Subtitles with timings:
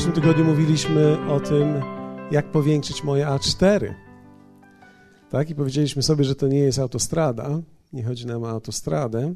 [0.00, 1.82] zeszłym tygodniu mówiliśmy o tym,
[2.30, 3.94] jak powiększyć moje A4.
[5.30, 5.50] Tak?
[5.50, 7.60] I powiedzieliśmy sobie, że to nie jest autostrada,
[7.92, 9.34] nie chodzi nam o autostradę,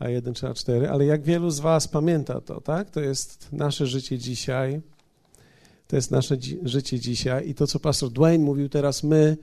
[0.00, 2.90] A1 czy A4, ale jak wielu z Was pamięta to, tak?
[2.90, 4.80] To jest nasze życie dzisiaj.
[5.86, 9.36] To jest nasze dzi życie dzisiaj i to, co pastor Dwayne mówił teraz, my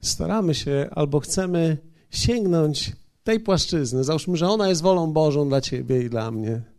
[0.00, 1.78] staramy się albo chcemy
[2.10, 2.92] sięgnąć
[3.24, 4.04] tej płaszczyzny.
[4.04, 6.73] Załóżmy, że ona jest wolą Bożą dla Ciebie i dla mnie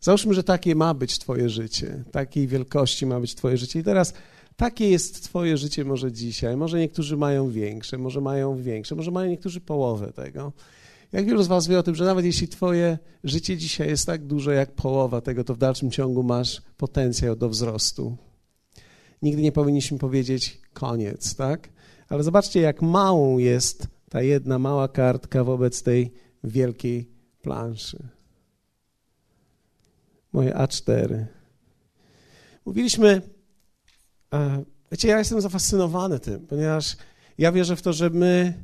[0.00, 3.80] Załóżmy, że takie ma być Twoje życie, takiej wielkości ma być Twoje życie.
[3.80, 4.12] I teraz
[4.56, 6.56] takie jest Twoje życie może dzisiaj.
[6.56, 10.52] Może niektórzy mają większe, może mają większe, może mają niektórzy połowę tego.
[11.12, 14.26] Jak wielu z Was wie o tym, że nawet jeśli Twoje życie dzisiaj jest tak
[14.26, 18.16] duże jak połowa tego, to w dalszym ciągu masz potencjał do wzrostu.
[19.22, 21.68] Nigdy nie powinniśmy powiedzieć koniec, tak?
[22.08, 26.12] Ale zobaczcie, jak małą jest ta jedna mała kartka wobec tej
[26.44, 27.10] wielkiej
[27.42, 28.19] planszy
[30.32, 31.24] moje A4.
[32.64, 33.22] Mówiliśmy,
[34.92, 36.96] wiecie, ja jestem zafascynowany tym, ponieważ
[37.38, 38.54] ja wierzę w to, że my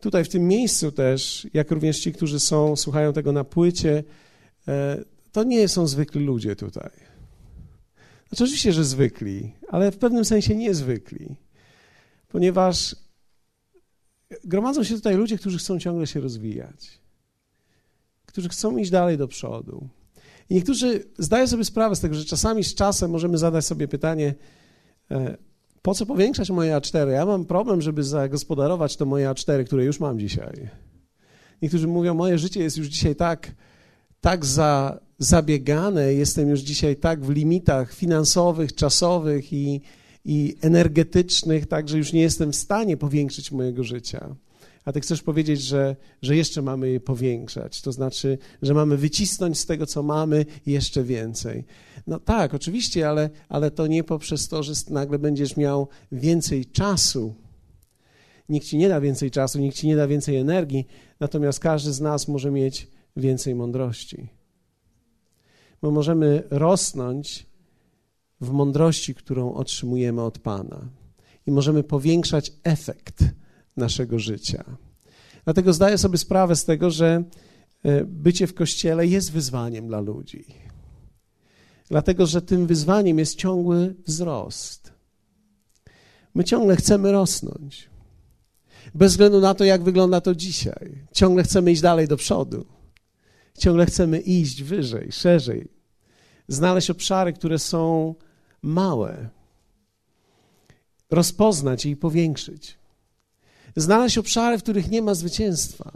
[0.00, 4.04] tutaj w tym miejscu też, jak również ci, którzy są, słuchają tego na płycie,
[4.68, 6.90] e, to nie są zwykli ludzie tutaj.
[8.28, 11.36] Znaczy, oczywiście, że zwykli, ale w pewnym sensie niezwykli,
[12.28, 12.96] ponieważ
[14.44, 17.00] gromadzą się tutaj ludzie, którzy chcą ciągle się rozwijać,
[18.26, 19.88] którzy chcą iść dalej do przodu.
[20.50, 24.34] I niektórzy zdają sobie sprawę z tego, że czasami z czasem możemy zadać sobie pytanie,
[25.10, 25.36] e,
[25.82, 27.08] po co powiększać moje A4?
[27.08, 30.68] Ja mam problem, żeby zagospodarować to moje A4, które już mam dzisiaj.
[31.62, 33.52] Niektórzy mówią, moje życie jest już dzisiaj tak,
[34.20, 39.80] tak za, zabiegane, jestem już dzisiaj tak w limitach finansowych, czasowych i,
[40.24, 44.36] i energetycznych, tak, że już nie jestem w stanie powiększyć mojego życia
[44.84, 47.82] a ty chcesz powiedzieć, że, że jeszcze mamy je powiększać.
[47.82, 51.64] To znaczy, że mamy wycisnąć z tego, co mamy, jeszcze więcej.
[52.06, 57.34] No tak, oczywiście, ale, ale to nie poprzez to, że nagle będziesz miał więcej czasu.
[58.48, 60.86] Nikt ci nie da więcej czasu, nikt ci nie da więcej energii,
[61.20, 64.28] natomiast każdy z nas może mieć więcej mądrości.
[65.82, 67.46] My możemy rosnąć
[68.40, 70.88] w mądrości, którą otrzymujemy od Pana.
[71.46, 73.24] I możemy powiększać efekt
[73.76, 74.64] naszego życia.
[75.44, 77.24] Dlatego zdaję sobie sprawę z tego, że
[77.82, 80.44] e, bycie w kościele jest wyzwaniem dla ludzi.
[81.88, 84.92] Dlatego, że tym wyzwaniem jest ciągły wzrost.
[86.34, 87.90] My ciągle chcemy rosnąć.
[88.94, 91.06] Bez względu na to, jak wygląda to dzisiaj.
[91.12, 92.66] Ciągle chcemy iść dalej do przodu.
[93.58, 95.68] Ciągle chcemy iść wyżej, szerzej.
[96.48, 98.14] Znaleźć obszary, które są
[98.62, 99.28] małe.
[101.10, 102.78] Rozpoznać je i powiększyć
[103.76, 105.92] znaleźć obszary, w których nie ma zwycięstwa.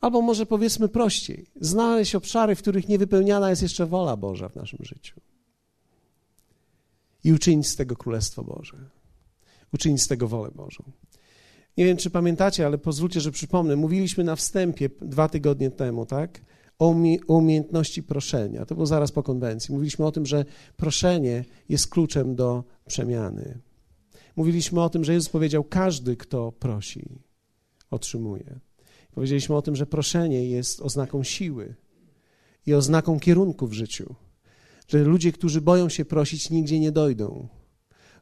[0.00, 4.78] Albo może powiedzmy prościej, znaleźć obszary, w których niewypełniana jest jeszcze wola Boża w naszym
[4.82, 5.20] życiu.
[7.24, 8.76] I uczynić z tego Królestwo Boże.
[9.74, 10.84] Uczynić z tego wolę Bożą.
[11.76, 13.76] Nie wiem, czy pamiętacie, ale pozwólcie, że przypomnę.
[13.76, 16.40] Mówiliśmy na wstępie dwa tygodnie temu, tak?
[16.78, 16.94] O
[17.28, 18.66] umiejętności proszenia.
[18.66, 19.74] To było zaraz po konwencji.
[19.74, 20.44] Mówiliśmy o tym, że
[20.76, 23.58] proszenie jest kluczem do przemiany.
[24.36, 27.18] Mówiliśmy o tym, że Jezus powiedział: Każdy, kto prosi,
[27.90, 28.60] otrzymuje.
[29.14, 31.74] Powiedzieliśmy o tym, że proszenie jest oznaką siły
[32.66, 34.14] i oznaką kierunku w życiu.
[34.88, 37.48] Że ludzie, którzy boją się prosić, nigdzie nie dojdą.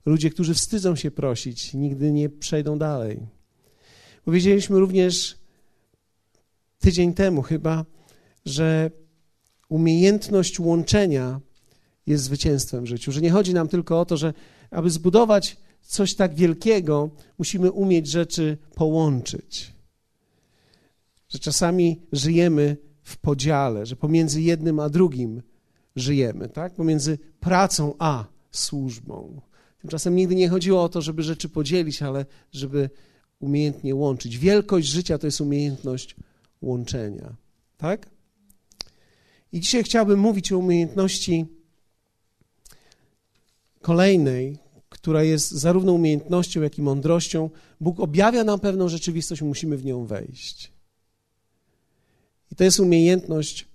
[0.06, 3.27] Ludzie, którzy wstydzą się prosić, nigdy nie przejdą dalej.
[4.25, 5.38] Powiedzieliśmy również
[6.78, 7.84] tydzień temu chyba,
[8.44, 8.91] że
[9.69, 11.41] umiejętność łączenia
[12.06, 13.12] jest zwycięstwem w życiu.
[13.12, 14.34] Że nie chodzi nam tylko o to, że
[14.71, 15.56] aby zbudować
[15.90, 19.72] coś tak wielkiego, musimy umieć rzeczy połączyć.
[21.28, 25.42] Że czasami żyjemy w podziale, że pomiędzy jednym a drugim
[25.96, 26.74] żyjemy, tak?
[26.74, 29.40] Pomiędzy pracą a służbą.
[29.80, 32.90] Tymczasem nigdy nie chodziło o to, żeby rzeczy podzielić, ale żeby
[33.40, 34.38] umiejętnie łączyć.
[34.38, 36.16] Wielkość życia to jest umiejętność
[36.62, 37.34] łączenia,
[37.76, 38.10] tak?
[39.53, 41.47] I dzisiaj chciałbym mówić o umiejętności
[43.82, 44.59] kolejnej,
[44.91, 47.51] która jest zarówno umiejętnością, jak i mądrością.
[47.81, 50.72] Bóg objawia nam pewną rzeczywistość, musimy w nią wejść.
[52.53, 53.69] I to jest umiejętność,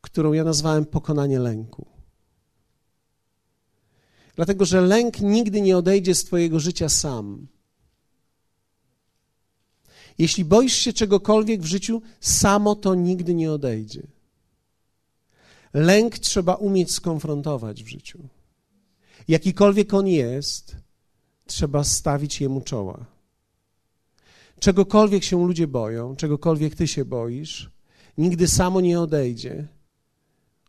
[0.00, 1.86] którą ja nazwałem pokonanie lęku.
[4.36, 7.46] Dlatego, że lęk nigdy nie odejdzie z Twojego życia sam.
[10.18, 14.02] Jeśli boisz się czegokolwiek w życiu, samo to nigdy nie odejdzie.
[15.74, 18.28] Lęk trzeba umieć skonfrontować w życiu.
[19.28, 20.76] Jakikolwiek on jest,
[21.46, 23.06] trzeba stawić jemu czoła.
[24.60, 27.70] Czegokolwiek się ludzie boją, czegokolwiek ty się boisz,
[28.18, 29.68] nigdy samo nie odejdzie.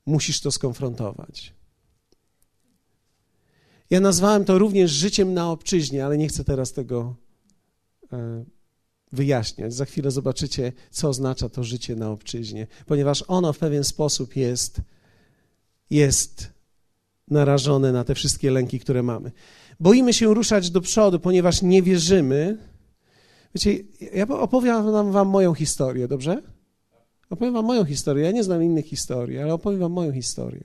[0.06, 1.54] Musisz to skonfrontować.
[3.90, 7.16] Ja nazwałem to również życiem na obczyźnie, ale nie chcę teraz tego
[8.14, 8.46] e,
[9.12, 9.74] wyjaśniać.
[9.74, 14.82] Za chwilę zobaczycie, co oznacza to życie na obczyźnie, ponieważ ono w pewien sposób jest,
[15.90, 16.54] jest
[17.32, 19.32] narażone na te wszystkie lęki, które mamy.
[19.80, 22.58] Boimy się ruszać do przodu, ponieważ nie wierzymy.
[23.56, 23.84] Wiecie,
[24.14, 26.42] ja opowiem wam moją historię, dobrze?
[27.30, 28.26] Opowiem wam moją historię.
[28.26, 30.64] Ja nie znam innych historii, ale opowiem wam moją historię.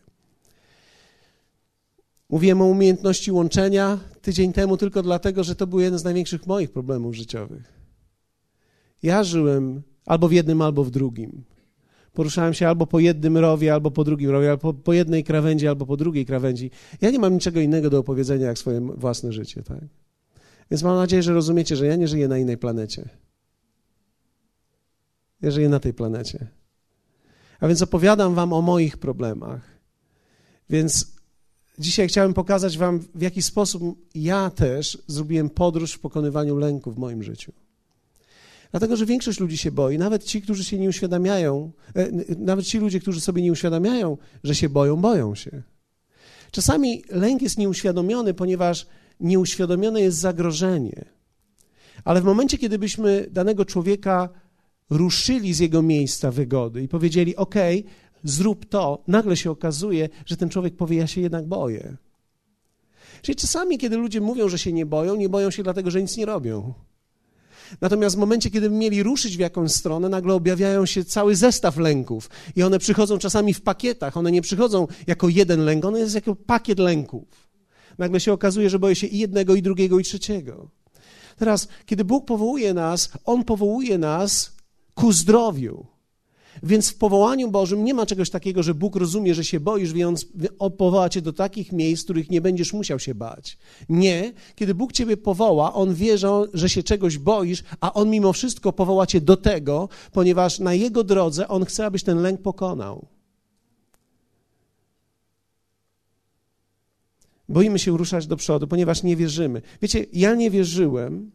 [2.31, 6.71] Mówiłem o umiejętności łączenia tydzień temu tylko dlatego, że to był jeden z największych moich
[6.71, 7.73] problemów życiowych.
[9.03, 11.45] Ja żyłem albo w jednym, albo w drugim.
[12.17, 15.87] Poruszałem się albo po jednym rowie, albo po drugim rowie, albo po jednej krawędzi, albo
[15.87, 16.71] po drugiej krawędzi.
[17.01, 19.85] Ja nie mam niczego innego do opowiedzenia jak swoje własne życie, tak?
[20.71, 23.09] Więc mam nadzieję, że rozumiecie, że ja nie żyję na innej planecie.
[25.43, 26.47] Ja żyję na tej planecie.
[27.61, 29.61] A więc opowiadam wam o moich problemach.
[30.71, 31.13] Więc
[31.79, 33.83] dzisiaj chciałem pokazać wam, w jaki sposób
[34.15, 37.53] ja też zrobiłem podróż w pokonywaniu lęku w moim życiu.
[38.71, 42.09] Dlatego, że większość ludzi się boi, nawet ci, którzy się nie uświadamiają, e,
[42.39, 45.63] nawet ci ludzie, którzy sobie nie uświadamiają, że się boją, boją się.
[46.51, 48.87] Czasami lęk jest nieuświadomiony, ponieważ
[49.21, 51.05] nieuświadomione jest zagrożenie.
[52.05, 54.29] Ale w momencie, kiedy byśmy danego człowieka
[54.91, 57.55] ruszyli z jego miejsca wygody i powiedzieli: OK,
[58.25, 61.97] zrób to, nagle się okazuje, że ten człowiek powie: Ja się jednak boję.
[63.23, 66.17] Czyli czasami, kiedy ludzie mówią, że się nie boją, nie boją się dlatego, że nic
[66.17, 66.75] nie robią.
[67.81, 72.31] Natomiast w momencie, kiedy mieli ruszyć w jakąś stronę, nagle objawiają się cały zestaw lęków.
[72.57, 74.17] I one przychodzą czasami w pakietach.
[74.17, 77.49] One nie przychodzą jako jeden lęk, one jest jako pakiet lęków.
[77.99, 80.71] Nagle się okazuje, że boję się i jednego, i drugiego, i trzeciego.
[81.37, 84.53] Teraz, kiedy Bóg powołuje nas, On powołuje nas
[84.95, 85.96] ku zdrowiu.
[86.63, 90.27] Więc w powołaniu Bożym nie ma czegoś takiego, że Bóg rozumie, że się boisz, więc
[90.79, 93.59] powoła cię do takich miejsc, których nie będziesz musiał się bać.
[93.89, 94.33] Nie.
[94.55, 96.19] Kiedy Bóg ciebie powoła, On wie,
[96.55, 101.05] że się czegoś boisz, a On mimo wszystko powoła cię do tego, ponieważ na Jego
[101.05, 103.07] drodze On chce, abyś ten lęk pokonał.
[107.49, 109.63] Boimy się ruszać do przodu, ponieważ nie wierzymy.
[109.83, 111.31] Wiecie, ja nie wierzyłem,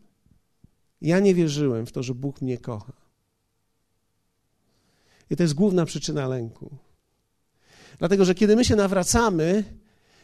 [1.02, 3.01] ja nie wierzyłem w to, że Bóg mnie kocha.
[5.32, 6.78] I to jest główna przyczyna lęku.
[8.00, 9.64] Dlatego, że kiedy my się nawracamy,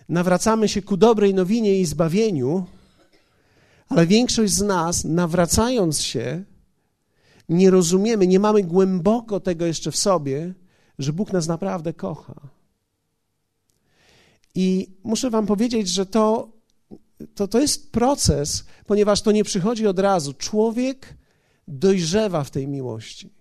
[0.09, 2.65] nawracamy się ku dobrej nowinie i zbawieniu,
[3.89, 6.43] ale większość z nas, nawracając się,
[7.49, 10.53] nie rozumiemy, nie mamy głęboko tego jeszcze w sobie,
[10.99, 12.49] że Bóg nas naprawdę kocha.
[14.55, 16.49] I muszę Wam powiedzieć, że to,
[17.35, 20.33] to, to jest proces, ponieważ to nie przychodzi od razu.
[20.33, 21.17] Człowiek
[21.67, 23.36] dojrzewa w tej miłości.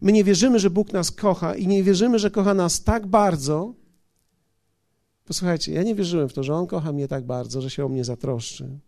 [0.00, 3.74] My nie wierzymy, że Bóg nas kocha i nie wierzymy, że kocha nas tak bardzo.
[5.24, 7.88] Posłuchajcie, ja nie wierzyłem w to, że On kocha mnie tak bardzo, że się o
[7.88, 8.78] mnie zatroszczy,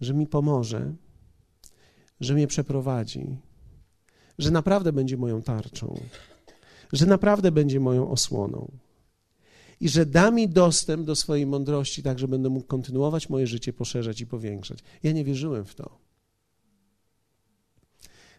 [0.00, 0.94] że mi pomoże,
[2.20, 3.36] że mnie przeprowadzi,
[4.38, 6.00] że naprawdę będzie moją tarczą,
[6.92, 8.70] że naprawdę będzie moją osłoną
[9.80, 13.72] i że da mi dostęp do swojej mądrości, tak że będę mógł kontynuować moje życie,
[13.72, 14.78] poszerzać i powiększać.
[15.02, 16.01] Ja nie wierzyłem w to.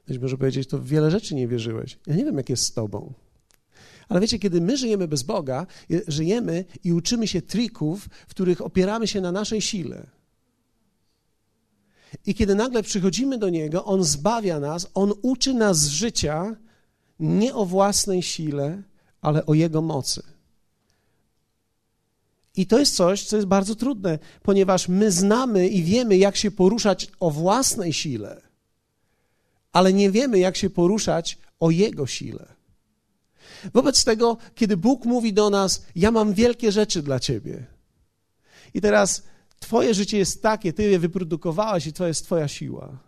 [0.04, 2.00] Ktoś może powiedzieć, to wiele rzeczy nie wierzyłeś.
[2.08, 3.14] Ja nie wiem, jak jest z tobą.
[4.10, 5.68] Ale wiecie, kiedy my żyjemy bez Boga,
[6.08, 10.08] żyjemy i uczymy się trików, w których opieramy się na naszej sile.
[12.26, 16.56] I kiedy nagle przychodzimy do Niego, On zbawia nas, On uczy nas życia
[17.20, 18.84] nie o własnej sile,
[19.22, 20.24] ale o Jego mocy.
[22.56, 26.52] I to jest coś, co jest bardzo trudne, ponieważ my znamy i wiemy, jak się
[26.52, 28.53] poruszać o własnej sile
[29.74, 32.46] ale nie wiemy, jak się poruszać o Jego sile.
[33.74, 37.66] Wobec tego, kiedy Bóg mówi do nas: Ja mam wielkie rzeczy dla ciebie,
[38.74, 39.24] i teraz
[39.60, 43.00] Twoje życie jest takie, Ty je wyprodukowałeś i to jest Twoja siła.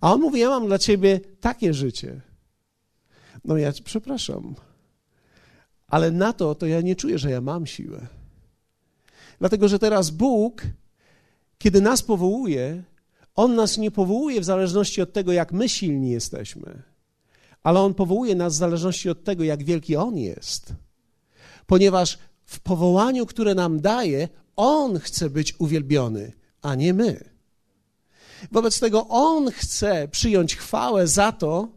[0.00, 2.20] A On mówi: Ja mam dla ciebie takie życie.
[3.44, 4.54] No ja przepraszam,
[5.88, 8.06] ale na to to ja nie czuję, że ja mam siłę.
[9.38, 10.62] Dlatego, że teraz Bóg,
[11.58, 12.82] kiedy nas powołuje,
[13.36, 16.82] on nas nie powołuje w zależności od tego, jak my silni jesteśmy,
[17.62, 20.72] ale On powołuje nas w zależności od tego, jak wielki On jest.
[21.66, 27.24] Ponieważ w powołaniu, które nam daje, On chce być uwielbiony, a nie my.
[28.52, 31.68] Wobec tego On chce przyjąć chwałę za to,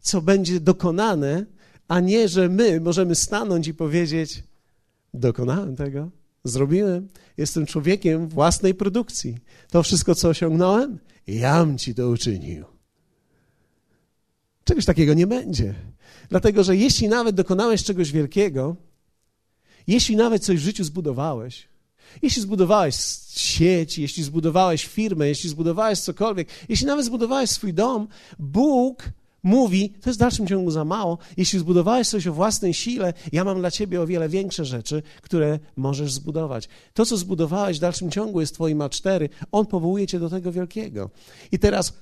[0.00, 1.46] co będzie dokonane,
[1.88, 4.42] a nie, że my możemy stanąć i powiedzieć:
[5.14, 6.10] Dokonałem tego.
[6.44, 7.08] Zrobiłem.
[7.36, 9.38] Jestem człowiekiem własnej produkcji.
[9.70, 12.64] To wszystko, co osiągnąłem, jam ci to uczynił.
[14.64, 15.74] Czegoś takiego nie będzie.
[16.28, 18.76] Dlatego, że jeśli nawet dokonałeś czegoś wielkiego,
[19.86, 21.68] Jeśli nawet coś w życiu zbudowałeś,
[22.22, 22.96] jeśli zbudowałeś
[23.36, 28.08] sieć, jeśli zbudowałeś firmę, jeśli zbudowałeś cokolwiek, jeśli nawet zbudowałeś swój dom,
[28.38, 29.04] Bóg
[29.44, 31.18] mówi, to jest w dalszym ciągu za mało.
[31.36, 35.58] Jeśli zbudowałeś coś o własnej sile, ja mam dla ciebie o wiele większe rzeczy, które
[35.76, 36.68] możesz zbudować.
[36.92, 41.10] To, co zbudowałeś w dalszym ciągu jest twoim A4, on powołuje cię do tego wielkiego.
[41.52, 41.92] I teraz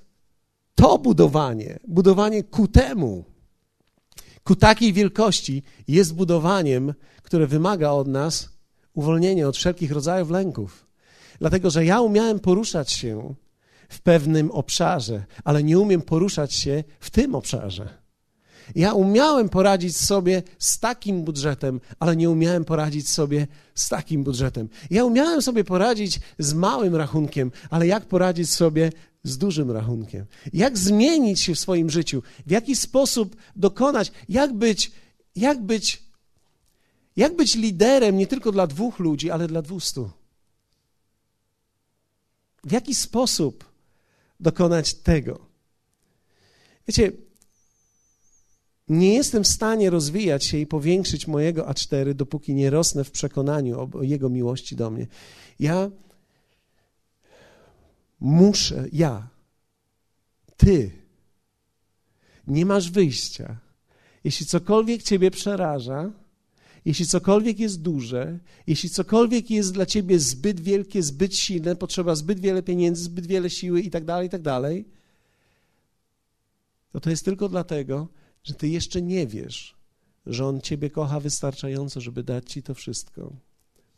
[0.74, 3.24] to budowanie, budowanie ku temu,
[4.44, 8.48] ku takiej wielkości jest budowaniem, które wymaga od nas
[8.94, 10.86] uwolnienia od wszelkich rodzajów lęków.
[11.38, 13.34] Dlatego, że ja umiałem poruszać się
[13.92, 17.88] w pewnym obszarze, ale nie umiem poruszać się w tym obszarze.
[18.74, 24.68] Ja umiałem poradzić sobie z takim budżetem, ale nie umiałem poradzić sobie z takim budżetem.
[24.90, 28.92] Ja umiałem sobie poradzić z małym rachunkiem, ale jak poradzić sobie
[29.24, 30.26] z dużym rachunkiem?
[30.52, 32.22] Jak zmienić się w swoim życiu?
[32.46, 34.12] W jaki sposób dokonać?
[34.28, 34.92] Jak być,
[35.36, 36.02] jak być,
[37.16, 40.10] jak być liderem nie tylko dla dwóch ludzi, ale dla dwustu?
[42.64, 43.71] W jaki sposób
[44.42, 45.46] dokonać tego.
[46.88, 47.12] Wiecie,
[48.88, 53.90] nie jestem w stanie rozwijać się i powiększyć mojego A4, dopóki nie rosnę w przekonaniu
[53.92, 55.06] o Jego miłości do mnie.
[55.60, 55.90] Ja
[58.20, 59.28] muszę, ja,
[60.56, 60.90] Ty,
[62.46, 63.56] nie masz wyjścia.
[64.24, 66.10] Jeśli cokolwiek Ciebie przeraża,
[66.84, 72.40] jeśli cokolwiek jest duże, jeśli cokolwiek jest dla ciebie zbyt wielkie, zbyt silne, potrzeba zbyt
[72.40, 74.42] wiele pieniędzy, zbyt wiele siły i tak dalej, i tak
[76.92, 78.08] to to jest tylko dlatego,
[78.44, 79.74] że ty jeszcze nie wiesz,
[80.26, 83.32] że On ciebie kocha wystarczająco, żeby dać ci to wszystko,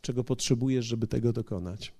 [0.01, 1.93] czego potrzebujesz, żeby tego dokonać.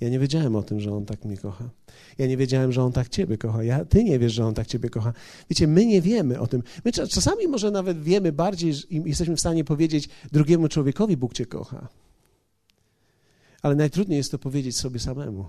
[0.00, 1.70] Ja nie wiedziałem o tym, że On tak mnie kocha.
[2.18, 3.62] Ja nie wiedziałem, że On tak Ciebie kocha.
[3.62, 5.12] Ja, ty nie wiesz, że On tak Ciebie kocha.
[5.50, 6.62] Wiecie, my nie wiemy o tym.
[6.84, 11.46] My czasami może nawet wiemy bardziej i jesteśmy w stanie powiedzieć drugiemu człowiekowi, Bóg Cię
[11.46, 11.88] kocha.
[13.62, 15.44] Ale najtrudniej jest to powiedzieć sobie samemu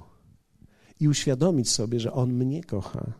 [0.99, 3.13] i uświadomić sobie, że On mnie kocha.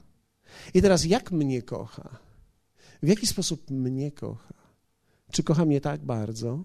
[0.74, 2.20] I teraz jak mnie kocha?
[3.04, 4.54] W jaki sposób mnie kocha?
[5.32, 6.64] Czy kocha mnie tak bardzo,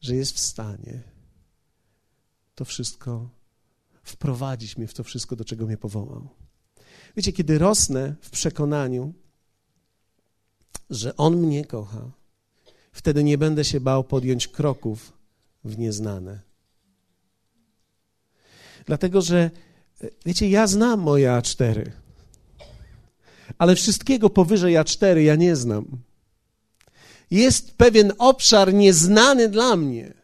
[0.00, 1.02] że jest w stanie
[2.54, 3.37] to wszystko
[4.10, 6.28] wprowadzić mnie w to wszystko, do czego mnie powołał.
[7.16, 9.14] Wiecie, kiedy rosnę w przekonaniu,
[10.90, 12.10] że On mnie kocha,
[12.92, 15.12] wtedy nie będę się bał podjąć kroków
[15.64, 16.40] w nieznane.
[18.86, 19.50] Dlatego, że
[20.26, 21.90] wiecie, ja znam moje A4,
[23.58, 25.84] ale wszystkiego powyżej A4 ja nie znam.
[27.30, 30.14] Jest pewien obszar nieznany dla mnie,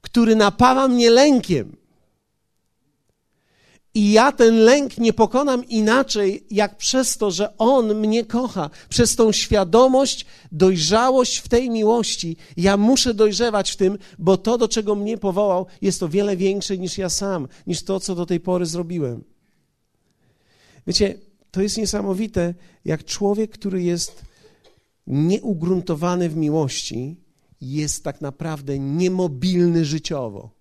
[0.00, 1.76] który napawa mnie lękiem.
[3.96, 9.16] I ja ten lęk nie pokonam inaczej, jak przez to, że On mnie kocha, przez
[9.16, 12.36] tą świadomość, dojrzałość w tej miłości.
[12.56, 16.78] Ja muszę dojrzewać w tym, bo to, do czego mnie powołał, jest o wiele większe
[16.78, 19.24] niż ja sam, niż to, co do tej pory zrobiłem.
[20.86, 21.18] Wiecie,
[21.50, 24.22] to jest niesamowite, jak człowiek, który jest
[25.06, 27.16] nieugruntowany w miłości,
[27.60, 30.55] jest tak naprawdę niemobilny życiowo.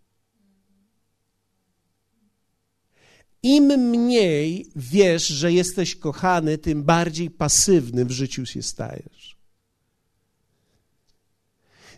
[3.45, 9.35] Im mniej wiesz, że jesteś kochany, tym bardziej pasywny w życiu się stajesz.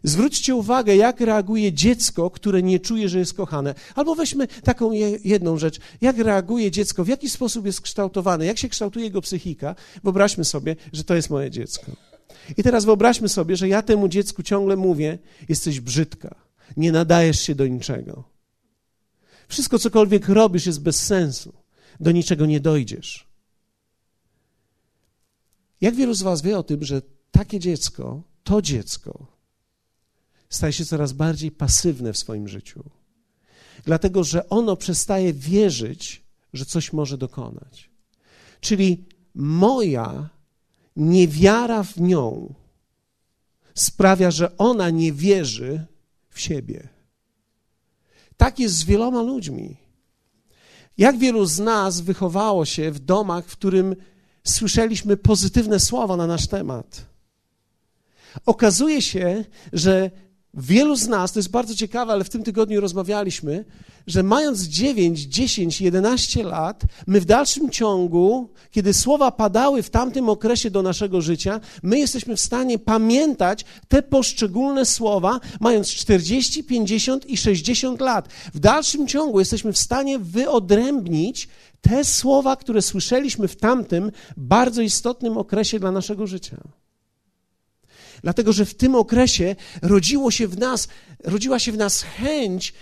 [0.04, 3.76] Zwróćcie uwagę, jak reaguje dziecko, które nie czuje, że jest kochane.
[3.96, 4.92] Albo weźmy taką
[5.24, 5.80] jedną rzecz.
[6.02, 9.76] Jak reaguje dziecko, w jaki sposób jest kształtowane, jak się kształtuje jego psychika.
[10.04, 11.92] Wyobraźmy sobie, że to jest moje dziecko.
[12.58, 15.18] I teraz wyobraźmy sobie, że ja temu dziecku ciągle mówię:
[15.50, 16.36] jesteś brzydka,
[16.78, 18.37] nie nadajesz się do niczego.
[19.48, 21.54] Wszystko, cokolwiek robisz, jest bez sensu.
[22.00, 23.28] Do niczego nie dojdziesz.
[25.82, 27.02] Jak wielu z Was wie o tym, że
[27.32, 29.28] takie dziecko, to dziecko,
[30.50, 32.84] staje się coraz bardziej pasywne w swoim życiu?
[33.86, 36.24] Dlatego, że ono przestaje wierzyć,
[36.54, 37.90] że coś może dokonać.
[38.62, 40.30] Czyli moja
[40.96, 42.54] niewiara w nią
[43.76, 45.86] sprawia, że ona nie wierzy
[46.30, 46.90] w siebie.
[48.38, 49.78] Tak jest z wieloma ludźmi.
[50.98, 53.96] Jak wielu z nas wychowało się w domach, w którym
[54.44, 57.06] słyszeliśmy pozytywne słowa na nasz temat?
[58.46, 60.12] Okazuje się, że
[60.54, 63.66] Wielu z nas, to jest bardzo ciekawe, ale w tym tygodniu rozmawialiśmy,
[64.08, 70.30] że mając 9, 10, 11 lat, my w dalszym ciągu, kiedy słowa padały w tamtym
[70.30, 77.26] okresie do naszego życia, my jesteśmy w stanie pamiętać te poszczególne słowa, mając 40, 50
[77.30, 78.28] i 60 lat.
[78.54, 81.48] W dalszym ciągu jesteśmy w stanie wyodrębnić
[81.82, 86.58] te słowa, które słyszeliśmy w tamtym bardzo istotnym okresie dla naszego życia.
[88.24, 90.88] Dlatego, że w tym okresie rodziło się w nas,
[91.24, 92.74] rodziła się w nas chęć,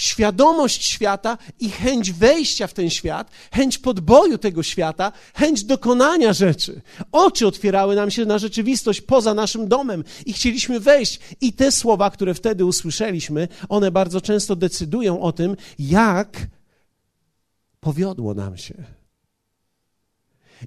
[0.00, 6.80] świadomość świata i chęć wejścia w ten świat, chęć podboju tego świata, chęć dokonania rzeczy.
[7.12, 11.20] Oczy otwierały nam się na rzeczywistość poza naszym domem i chcieliśmy wejść.
[11.40, 16.46] I te słowa, które wtedy usłyszeliśmy, one bardzo często decydują o tym, jak
[17.80, 18.99] powiodło nam się.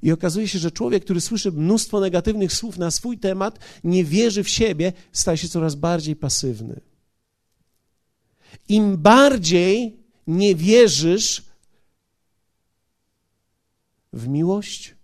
[0.01, 4.43] I okazuje się, że człowiek, który słyszy mnóstwo negatywnych słów na swój temat, nie wierzy
[4.43, 6.81] w siebie, staje się coraz bardziej pasywny.
[8.69, 9.97] Im bardziej
[10.27, 11.43] nie wierzysz
[14.13, 14.95] w miłość,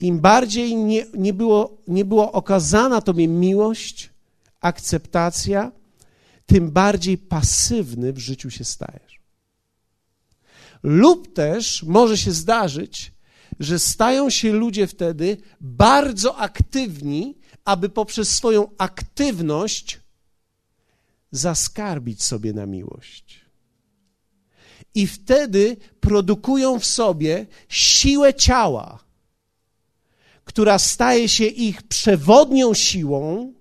[0.00, 4.10] im bardziej nie, nie, było, nie było okazana Tobie miłość,
[4.60, 5.72] akceptacja,
[6.46, 9.20] tym bardziej pasywny w życiu się stajesz.
[10.82, 13.13] Lub też może się zdarzyć,
[13.60, 20.00] że stają się ludzie wtedy bardzo aktywni, aby poprzez swoją aktywność
[21.30, 23.40] zaskarbić sobie na miłość.
[24.94, 29.04] I wtedy produkują w sobie siłę ciała,
[30.44, 33.52] która staje się ich przewodnią siłą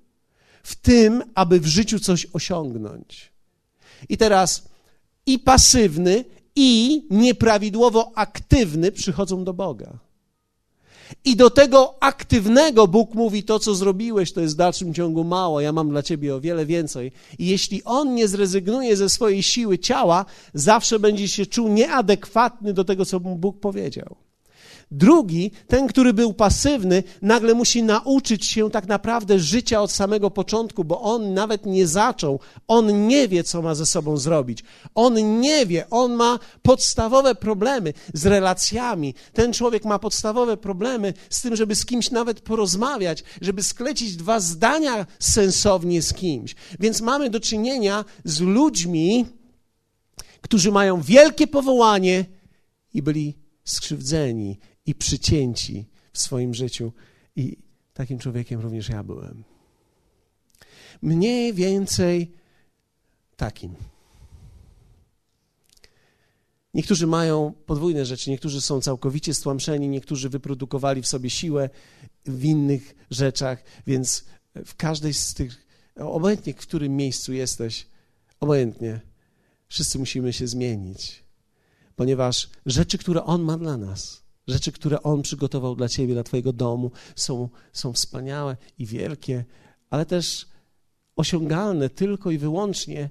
[0.64, 3.32] w tym, aby w życiu coś osiągnąć.
[4.10, 4.70] I teraz
[5.26, 10.00] i pasywny, i nieprawidłowo aktywny przychodzą do Boga.
[11.26, 15.62] I do tego aktywnego Bóg mówi: To, co zrobiłeś, to jest w dalszym ciągu mało,
[15.62, 17.12] ja mam dla ciebie o wiele więcej.
[17.40, 22.84] I jeśli on nie zrezygnuje ze swojej siły ciała, zawsze będzie się czuł nieadekwatny do
[22.84, 24.16] tego, co mu Bóg powiedział.
[24.94, 30.84] Drugi, ten, który był pasywny, nagle musi nauczyć się tak naprawdę życia od samego początku,
[30.84, 34.64] bo on nawet nie zaczął, on nie wie, co ma ze sobą zrobić.
[34.96, 39.14] On nie wie, on ma podstawowe problemy z relacjami.
[39.34, 44.40] Ten człowiek ma podstawowe problemy z tym, żeby z kimś nawet porozmawiać, żeby sklecić dwa
[44.40, 46.56] zdania sensownie z kimś.
[46.80, 49.26] Więc mamy do czynienia z ludźmi,
[50.42, 52.26] którzy mają wielkie powołanie
[52.94, 56.92] i byli skrzywdzeni i przycięci w swoim życiu.
[57.36, 57.58] I
[57.94, 59.44] takim człowiekiem również ja byłem.
[61.02, 62.32] Mniej więcej
[63.36, 63.76] takim.
[66.74, 71.70] Niektórzy mają podwójne rzeczy, niektórzy są całkowicie stłamszeni, niektórzy wyprodukowali w sobie siłę
[72.26, 74.26] w innych rzeczach, więc
[74.66, 77.88] w każdej z tych, obojętnie w którym miejscu jesteś,
[78.40, 79.02] obojętnie,
[79.68, 81.24] wszyscy musimy się zmienić,
[81.96, 86.54] ponieważ rzeczy, które On ma dla nas, Rzeczy, które On przygotował dla Ciebie, dla Twojego
[86.54, 89.46] domu, są, są wspaniałe i wielkie,
[89.90, 90.48] ale też
[91.16, 93.10] osiągalne tylko i wyłącznie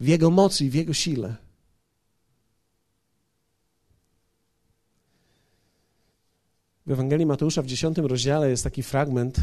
[0.00, 1.36] w Jego mocy i w Jego sile.
[6.86, 9.36] W Ewangelii Mateusza w 10 rozdziale jest taki fragment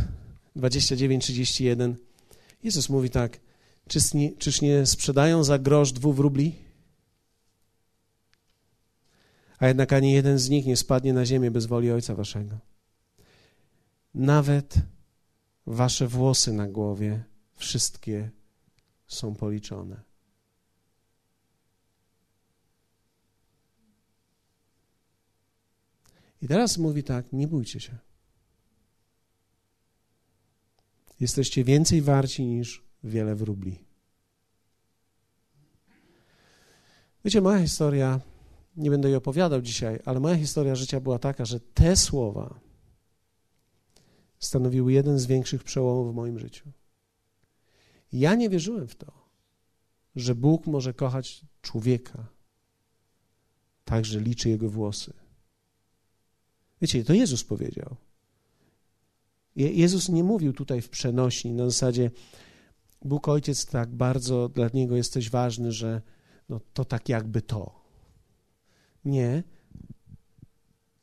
[0.55, 1.93] 29-31.
[2.63, 3.39] Jezus mówi tak:
[3.87, 6.66] Czyż nie, czyż nie sprzedają za grosz dwóch rubli?
[9.59, 12.57] A jednak ani jeden z nich nie spadnie na ziemię bez woli Ojca Waszego.
[14.13, 14.75] Nawet
[15.67, 17.23] Wasze włosy na głowie,
[17.55, 18.31] wszystkie
[19.07, 20.01] są policzone.
[26.41, 27.97] I teraz mówi tak: nie bójcie się.
[31.19, 33.79] Jesteście więcej warci niż wiele wróbli.
[37.25, 38.19] Wiecie, moja historia
[38.77, 42.59] nie będę jej opowiadał dzisiaj, ale moja historia życia była taka, że te słowa
[44.39, 46.71] stanowiły jeden z większych przełomów w moim życiu.
[48.13, 49.11] Ja nie wierzyłem w to,
[50.15, 52.27] że Bóg może kochać człowieka,
[53.85, 55.13] tak, że liczy jego włosy.
[56.81, 57.95] Wiecie, to Jezus powiedział.
[59.55, 62.11] Jezus nie mówił tutaj w przenośni na zasadzie
[63.05, 66.01] Bóg Ojciec tak bardzo dla Niego jesteś ważny, że
[66.49, 67.86] no, to tak jakby to.
[69.07, 69.43] Nie.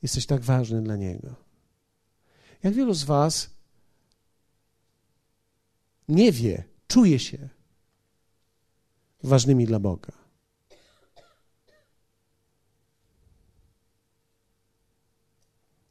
[0.01, 1.35] Jesteś tak ważny dla Niego.
[2.63, 3.49] Jak wielu z Was
[6.07, 7.49] nie wie, czuje się
[9.23, 10.13] ważnymi dla Boga?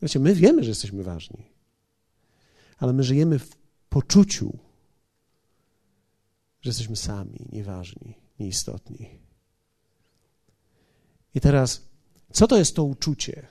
[0.03, 1.53] Wiecie, my wiemy, że jesteśmy ważni,
[2.79, 3.57] ale my żyjemy w
[3.89, 4.59] poczuciu,
[6.61, 9.21] że jesteśmy sami, nieważni, nieistotni.
[11.35, 11.94] I teraz
[12.35, 13.47] co to jest to uczucie?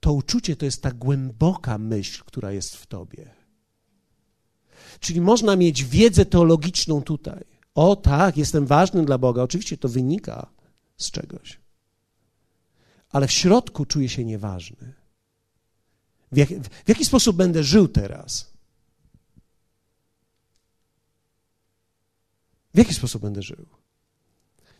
[0.00, 3.34] To uczucie to jest ta głęboka myśl, która jest w tobie.
[5.00, 7.44] Czyli można mieć wiedzę teologiczną tutaj.
[7.74, 9.42] O tak, jestem ważny dla Boga.
[9.42, 10.50] Oczywiście to wynika
[10.96, 11.60] z czegoś.
[13.10, 14.94] Ale w środku czuję się nieważny.
[16.32, 16.48] W, jak,
[16.84, 18.52] w jaki sposób będę żył teraz?
[22.74, 23.66] W jaki sposób będę żył?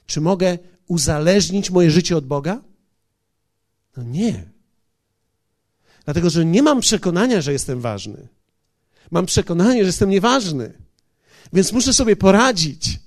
[0.06, 0.58] Czy mogę
[0.90, 2.60] uzależnić moje życie od Boga?
[3.96, 4.44] No nie.
[6.04, 8.28] Dlatego, że nie mam przekonania, że jestem ważny.
[9.10, 10.72] Mam przekonanie, że jestem nieważny.
[11.52, 13.00] Więc muszę sobie poradzić.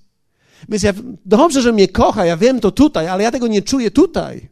[0.69, 0.93] Więc ja,
[1.25, 4.49] dobrze, że mnie kocha, ja wiem to tutaj, ale ja tego nie czuję tutaj.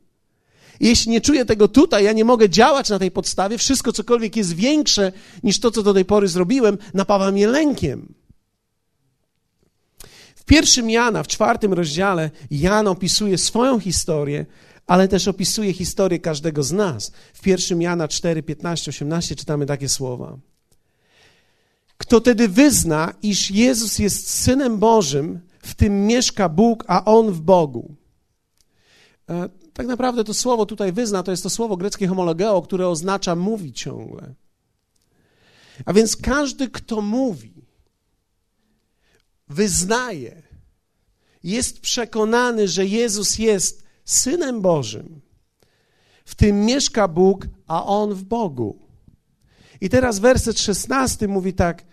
[0.80, 3.58] Jeśli nie czuję tego tutaj, ja nie mogę działać na tej podstawie.
[3.58, 5.12] Wszystko, cokolwiek jest większe
[5.44, 8.14] niż to, co do tej pory zrobiłem, napawa mnie lękiem.
[10.42, 14.46] W pierwszym Jana, w czwartym rozdziale, Jan opisuje swoją historię,
[14.88, 17.12] ale też opisuje historię każdego z nas.
[17.34, 20.38] W pierwszym Jana 4, 15, 18 czytamy takie słowa.
[21.98, 27.42] Kto tedy wyzna, iż Jezus jest Synem Bożym, w tym mieszka Bóg, a On w
[27.42, 27.96] Bogu.
[29.30, 33.36] E, tak naprawdę to słowo tutaj wyzna, to jest to słowo greckie homologeo, które oznacza
[33.36, 34.34] mówi ciągle.
[35.86, 37.51] A więc każdy, kto mówi,
[39.52, 40.44] wyznaje,
[41.44, 45.22] jest przekonany, że Jezus jest Synem Bożym,
[46.26, 48.80] w tym mieszka Bóg, a On w Bogu.
[49.82, 51.86] I teraz werset 16 mówi tak,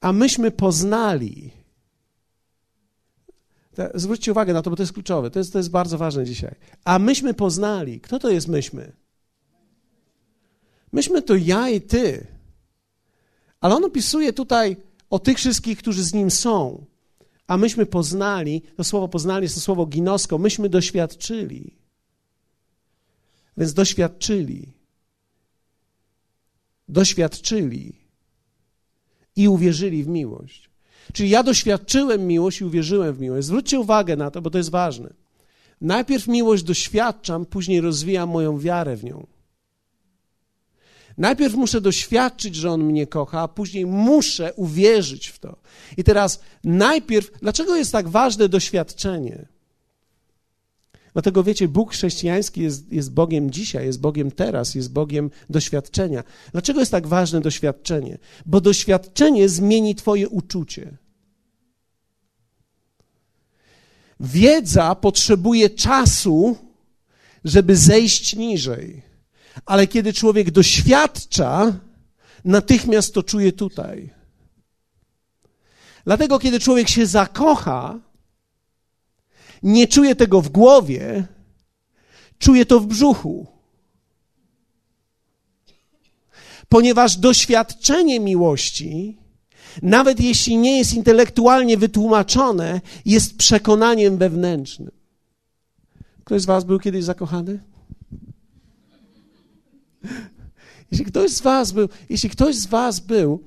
[0.00, 1.50] a myśmy poznali.
[3.94, 5.30] Zwróćcie uwagę na to, bo to jest kluczowe.
[5.30, 6.54] To jest, to jest bardzo ważne dzisiaj.
[6.84, 8.00] A myśmy poznali.
[8.00, 8.92] Kto to jest myśmy?
[10.92, 12.26] Myśmy to ja i ty.
[13.60, 14.76] Ale on opisuje tutaj
[15.10, 16.84] o tych wszystkich, którzy z nim są.
[17.46, 21.76] A myśmy poznali, to słowo poznali jest to słowo ginosko, myśmy doświadczyli.
[23.56, 24.72] Więc doświadczyli.
[26.88, 27.92] Doświadczyli
[29.36, 30.70] i uwierzyli w miłość.
[31.12, 33.46] Czyli ja doświadczyłem miłość i uwierzyłem w miłość.
[33.46, 35.12] Zwróćcie uwagę na to, bo to jest ważne.
[35.80, 39.26] Najpierw miłość doświadczam, później rozwijam moją wiarę w nią.
[41.20, 45.56] Najpierw muszę doświadczyć, że On mnie kocha, a później muszę uwierzyć w to.
[45.96, 49.46] I teraz najpierw, dlaczego jest tak ważne doświadczenie?
[51.12, 56.24] Dlatego wiecie, Bóg chrześcijański jest, jest Bogiem dzisiaj, jest Bogiem teraz, jest Bogiem doświadczenia.
[56.52, 58.18] Dlaczego jest tak ważne doświadczenie?
[58.46, 60.96] Bo doświadczenie zmieni Twoje uczucie.
[64.20, 66.56] Wiedza potrzebuje czasu,
[67.44, 69.09] żeby zejść niżej.
[69.66, 71.72] Ale kiedy człowiek doświadcza,
[72.44, 74.10] natychmiast to czuje tutaj.
[76.04, 77.98] Dlatego, kiedy człowiek się zakocha,
[79.62, 81.26] nie czuje tego w głowie,
[82.38, 83.46] czuje to w brzuchu.
[86.68, 89.18] Ponieważ doświadczenie miłości,
[89.82, 94.90] nawet jeśli nie jest intelektualnie wytłumaczone, jest przekonaniem wewnętrznym.
[96.24, 97.60] Ktoś z Was był kiedyś zakochany?
[100.90, 103.44] Jeśli ktoś z Was był, jeśli ktoś z Was był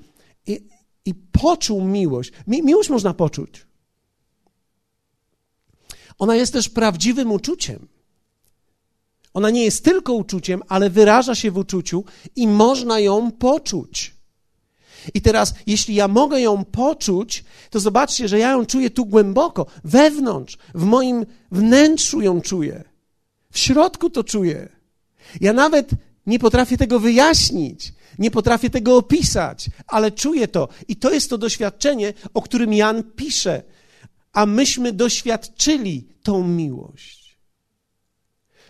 [0.47, 0.67] i,
[1.05, 3.65] i poczuł miłość, mi, miłość można poczuć.
[6.17, 7.87] Ona jest też prawdziwym uczuciem.
[9.33, 12.03] Ona nie jest tylko uczuciem, ale wyraża się w uczuciu
[12.35, 14.13] i można ją poczuć.
[15.13, 19.65] I teraz, jeśli ja mogę ją poczuć, to zobaczcie, że ja ją czuję tu głęboko,
[19.83, 22.83] wewnątrz, w moim wnętrzu ją czuję.
[23.51, 24.69] W środku to czuję.
[25.41, 25.89] Ja nawet
[26.25, 30.69] nie potrafię tego wyjaśnić, nie potrafię tego opisać, ale czuję to.
[30.87, 33.63] I to jest to doświadczenie, o którym Jan pisze
[34.33, 37.37] a myśmy doświadczyli tą miłość.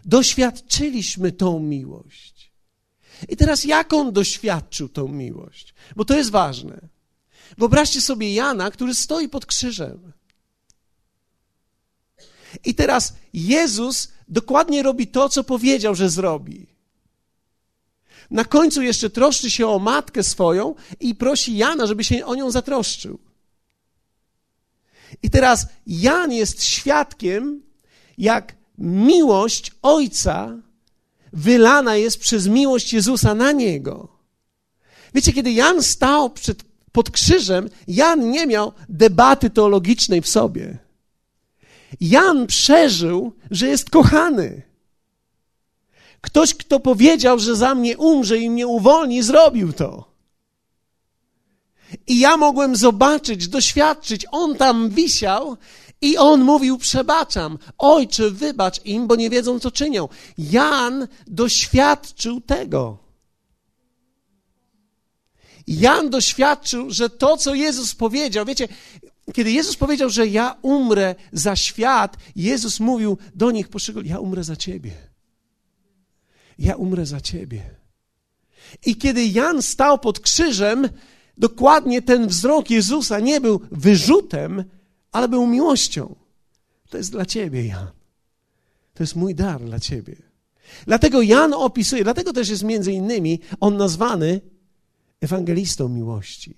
[0.06, 2.52] Doświadczyliśmy tą miłość.
[3.30, 5.74] I teraz jak on doświadczył tą miłość?
[5.96, 6.90] Bo to jest ważne.
[7.58, 10.12] Wyobraźcie sobie Jana, który stoi pod krzyżem.
[12.66, 16.68] I teraz Jezus dokładnie robi to, co powiedział, że zrobi.
[18.32, 22.52] Na końcu jeszcze troszczy się o matkę swoją i prosi Jana, żeby się o nią
[22.52, 23.20] zatroszczył.
[25.24, 27.62] I teraz Jan jest świadkiem,
[28.18, 30.58] jak miłość Ojca
[31.34, 34.08] wylana jest przez miłość Jezusa na niego.
[35.14, 40.78] Wiecie, kiedy Jan stał przed, pod krzyżem, Jan nie miał debaty teologicznej w sobie.
[42.02, 44.62] Jan przeżył, że jest kochany.
[46.24, 50.14] Ktoś, kto powiedział, że za mnie umrze i mnie uwolni, zrobił to.
[52.08, 54.26] I ja mogłem zobaczyć, doświadczyć.
[54.32, 55.58] On tam wisiał
[56.02, 60.10] i on mówił: Przebaczam, ojcze, wybacz im, bo nie wiedzą, co czynią.
[60.38, 62.98] Jan doświadczył tego.
[65.68, 68.68] Jan doświadczył, że to, co Jezus powiedział, wiecie,
[69.34, 74.44] kiedy Jezus powiedział, że ja umrę za świat, Jezus mówił do nich poszczególnie: Ja umrę
[74.44, 75.13] za ciebie.
[76.64, 77.62] Ja umrę za ciebie.
[78.86, 80.90] I kiedy Jan stał pod krzyżem,
[81.38, 84.64] dokładnie ten wzrok Jezusa nie był wyrzutem,
[85.12, 86.16] ale był miłością.
[86.90, 87.88] To jest dla ciebie, Jan.
[88.94, 90.16] To jest mój dar dla ciebie.
[90.86, 94.42] Dlatego Jan opisuje, dlatego też jest między innymi on nazwany
[95.22, 96.58] ewangelistą miłości.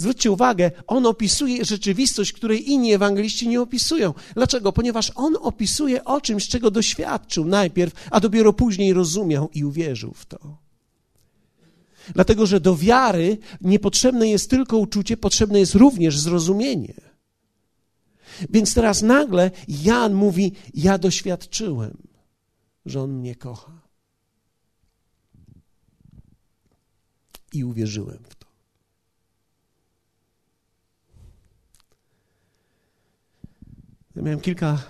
[0.00, 4.14] Zwróćcie uwagę, on opisuje rzeczywistość, której inni ewangeliści nie opisują.
[4.34, 4.72] Dlaczego?
[4.72, 10.26] Ponieważ on opisuje o czymś, czego doświadczył najpierw, a dopiero później rozumiał i uwierzył w
[10.26, 10.58] to.
[12.14, 16.94] Dlatego, że do wiary niepotrzebne jest tylko uczucie, potrzebne jest również zrozumienie.
[18.50, 21.96] Więc teraz nagle Jan mówi: Ja doświadczyłem,
[22.86, 23.80] że on mnie kocha.
[27.52, 28.39] I uwierzyłem w to.
[34.16, 34.82] Ja miałem kilka,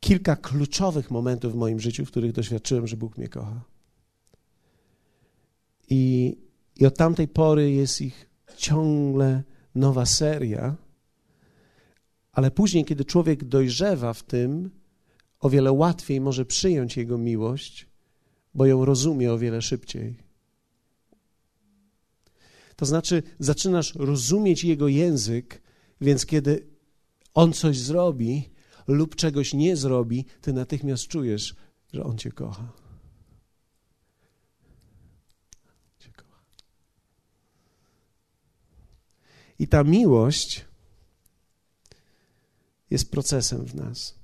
[0.00, 3.64] kilka kluczowych momentów w moim życiu, w których doświadczyłem, że Bóg mnie kocha.
[5.90, 6.36] I,
[6.76, 9.42] i od tamtej pory jest ich ciągle
[9.74, 10.76] nowa seria.
[12.32, 14.70] Ale później, kiedy człowiek dojrzewa w tym,
[15.40, 17.86] o wiele łatwiej może przyjąć Jego miłość,
[18.54, 20.16] bo ją rozumie o wiele szybciej.
[22.76, 25.62] To znaczy, zaczynasz rozumieć Jego język,
[26.00, 26.66] więc kiedy
[27.34, 28.50] On coś zrobi
[28.86, 31.54] lub czegoś nie zrobi, ty natychmiast czujesz,
[31.92, 32.72] że On Cię kocha.
[39.58, 40.64] I ta miłość
[42.90, 44.14] jest procesem w nas.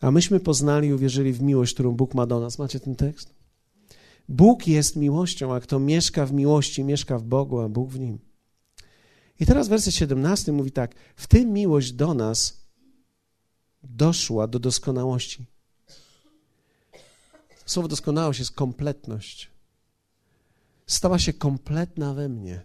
[0.00, 2.58] A myśmy poznali i uwierzyli w miłość, którą Bóg ma do nas.
[2.58, 3.41] Macie ten tekst?
[4.28, 8.18] Bóg jest miłością, a kto mieszka w miłości, mieszka w Bogu, a Bóg w nim.
[9.40, 12.66] I teraz werset 17 mówi tak: W tym miłość do nas
[13.82, 15.46] doszła do doskonałości.
[17.66, 19.52] Słowo doskonałość jest kompletność
[20.92, 22.64] stała się kompletna we mnie.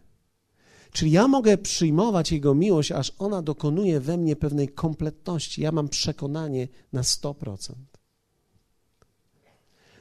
[0.92, 5.62] Czyli ja mogę przyjmować Jego miłość, aż ona dokonuje we mnie pewnej kompletności.
[5.62, 7.74] Ja mam przekonanie na 100%,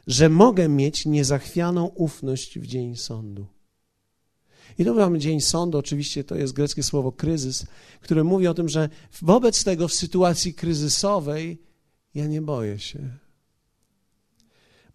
[0.07, 3.47] że mogę mieć niezachwianą ufność w dzień sądu.
[4.79, 7.67] I to mamy dzień sądu, oczywiście to jest greckie słowo kryzys,
[8.01, 8.89] które mówi o tym, że
[9.23, 11.63] wobec tego w sytuacji kryzysowej
[12.15, 13.09] ja nie boję się.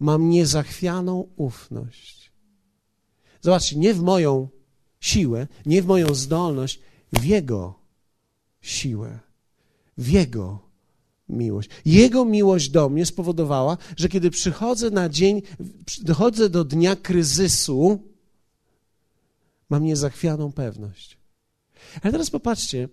[0.00, 2.22] Mam niezachwianą ufność
[3.42, 4.48] Zobaczcie, nie w moją
[5.00, 6.80] siłę, nie w moją zdolność,
[7.12, 7.74] w Jego
[8.60, 9.18] siłę,
[9.98, 10.71] w Jego
[11.32, 11.68] miłość.
[11.84, 15.42] Jego miłość do mnie spowodowała, że kiedy przychodzę na dzień,
[16.02, 17.98] dochodzę do dnia kryzysu,
[19.70, 21.18] mam niezachwianą pewność.
[22.02, 22.88] Ale teraz popatrzcie,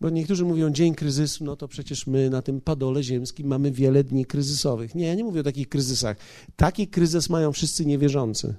[0.00, 4.04] bo niektórzy mówią dzień kryzysu, no to przecież my na tym padole ziemskim mamy wiele
[4.04, 4.94] dni kryzysowych.
[4.94, 6.16] Nie, ja nie mówię o takich kryzysach.
[6.56, 8.54] Taki kryzys mają wszyscy niewierzący.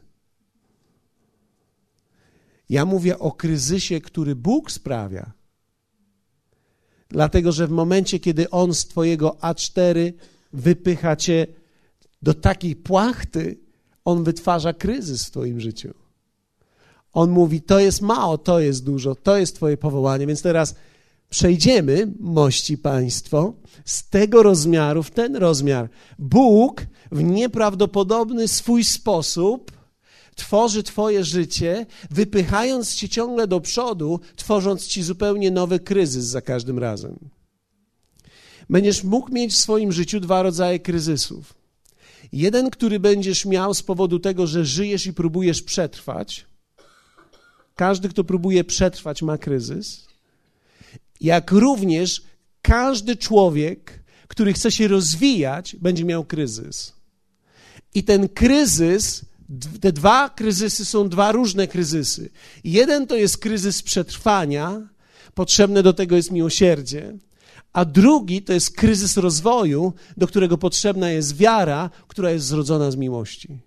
[2.69, 5.32] Ja mówię o kryzysie, który Bóg sprawia.
[7.15, 10.13] Dlatego, że w momencie, kiedy On z Twojego A4
[10.54, 11.47] wypycha Cię
[12.21, 13.58] do takiej płachty,
[14.06, 15.93] On wytwarza kryzys w Twoim życiu.
[17.13, 20.28] On mówi: To jest mało, to jest dużo, to jest Twoje powołanie.
[20.28, 20.75] Więc teraz
[21.30, 23.54] przejdziemy, mości Państwo,
[23.86, 25.89] z tego rozmiaru w ten rozmiar.
[26.19, 29.71] Bóg w nieprawdopodobny swój sposób
[30.36, 36.80] tworzy Twoje życie, wypychając Cię ciągle do przodu, tworząc Ci zupełnie nowy kryzys za każdym
[36.80, 37.19] razem.
[38.69, 41.54] Będziesz mógł mieć w swoim życiu dwa rodzaje kryzysów.
[42.32, 46.45] Jeden, który będziesz miał z powodu tego, że żyjesz i próbujesz przetrwać.
[47.76, 50.06] Każdy, kto próbuje przetrwać, ma kryzys.
[51.21, 52.21] Jak również
[52.62, 56.93] każdy człowiek, który chce się rozwijać, będzie miał kryzys.
[57.93, 59.24] I ten kryzys
[59.81, 62.29] te dwa kryzysy są dwa różne kryzysy.
[62.63, 64.89] Jeden to jest kryzys przetrwania,
[65.34, 67.17] potrzebne do tego jest miłosierdzie,
[67.73, 72.95] a drugi to jest kryzys rozwoju, do którego potrzebna jest wiara, która jest zrodzona z
[72.95, 73.60] miłości.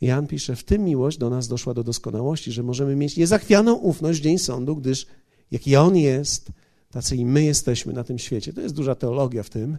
[0.00, 4.20] Jan pisze, w tym miłość do nas doszła do doskonałości, że możemy mieć niezachwianą ufność
[4.20, 5.06] w dzień sądu, gdyż
[5.50, 6.48] jaki On jest,
[6.90, 8.52] tacy i my jesteśmy na tym świecie.
[8.52, 9.78] To jest duża teologia w tym,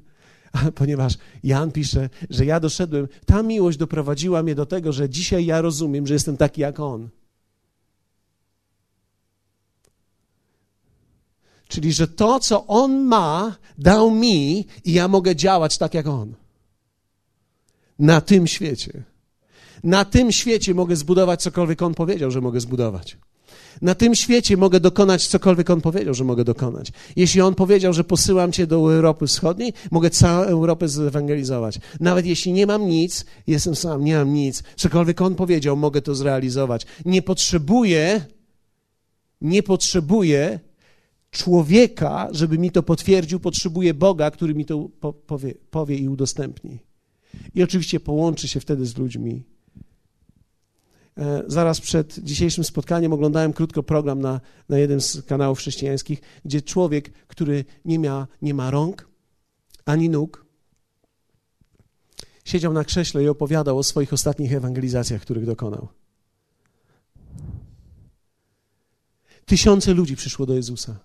[0.76, 5.62] ponieważ Jan pisze, że ja doszedłem, ta miłość doprowadziła mnie do tego, że dzisiaj ja
[5.62, 7.10] rozumiem, że jestem taki jak On.
[11.68, 16.34] Czyli, że to, co On ma, dał mi i ja mogę działać tak jak On.
[18.00, 19.04] Na tym świecie.
[19.84, 23.18] Na tym świecie mogę zbudować cokolwiek On powiedział, że mogę zbudować.
[23.82, 26.92] Na tym świecie mogę dokonać cokolwiek On powiedział, że mogę dokonać.
[27.16, 31.80] Jeśli On powiedział, że posyłam Cię do Europy Wschodniej, mogę całą Europę zewangelizować.
[32.00, 36.16] Nawet jeśli nie mam nic, jestem sam, nie mam nic, cokolwiek On powiedział, mogę to
[36.16, 36.86] zrealizować.
[37.06, 38.26] Nie potrzebuję,
[39.42, 40.60] nie potrzebuję
[41.32, 44.90] człowieka, żeby mi to potwierdził, potrzebuję Boga, który mi to
[45.28, 46.80] powie, powie i udostępni.
[47.56, 49.44] I oczywiście połączy się wtedy z ludźmi
[51.48, 57.28] zaraz przed dzisiejszym spotkaniem oglądałem krótko program na, na jednym z kanałów chrześcijańskich, gdzie człowiek,
[57.28, 59.10] który nie, mia, nie ma rąk
[59.86, 60.46] ani nóg,
[62.46, 65.88] siedział na krześle i opowiadał o swoich ostatnich ewangelizacjach, których dokonał.
[69.46, 71.00] Tysiące ludzi przyszło do Jezusa.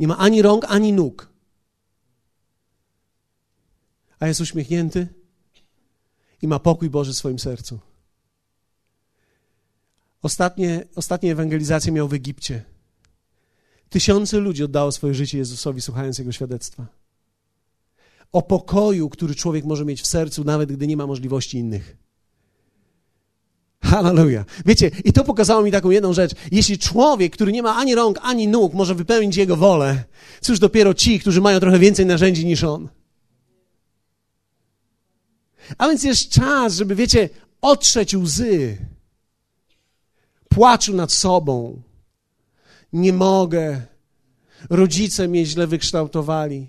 [0.00, 1.28] Nie ma ani rąk, ani nóg.
[4.18, 5.08] A jest uśmiechnięty
[6.42, 7.80] i ma pokój Boży w swoim sercu.
[10.22, 12.62] Ostatnie, ostatnie ewangelizacje miał w Egipcie.
[13.88, 16.86] Tysiące ludzi oddało swoje życie Jezusowi, słuchając Jego świadectwa.
[18.32, 21.96] O pokoju, który człowiek może mieć w sercu, nawet gdy nie ma możliwości innych.
[23.82, 24.46] Hallelujah.
[24.66, 26.32] Wiecie, i to pokazało mi taką jedną rzecz.
[26.52, 30.04] Jeśli człowiek, który nie ma ani rąk, ani nóg, może wypełnić Jego wolę,
[30.40, 32.88] cóż dopiero ci, którzy mają trochę więcej narzędzi niż On.
[35.78, 37.28] A więc jest czas, żeby, wiecie,
[37.60, 38.78] otrzeć łzy
[40.54, 41.82] płaczu nad sobą.
[42.92, 43.82] Nie mogę.
[44.70, 46.66] Rodzice mnie źle wykształtowali.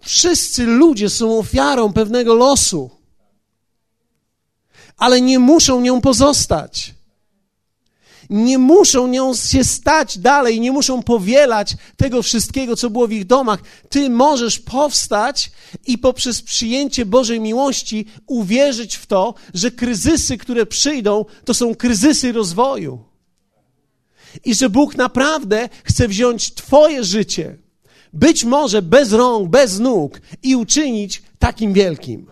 [0.00, 2.90] Wszyscy ludzie są ofiarą pewnego losu,
[4.96, 6.93] ale nie muszą nią pozostać
[8.30, 13.26] nie muszą nią się stać dalej, nie muszą powielać tego wszystkiego, co było w ich
[13.26, 13.60] domach.
[13.88, 15.50] Ty możesz powstać
[15.86, 22.32] i poprzez przyjęcie Bożej miłości uwierzyć w to, że kryzysy, które przyjdą, to są kryzysy
[22.32, 23.04] rozwoju.
[24.44, 27.58] I że Bóg naprawdę chce wziąć Twoje życie,
[28.12, 32.26] być może bez rąk, bez nóg, i uczynić takim wielkim.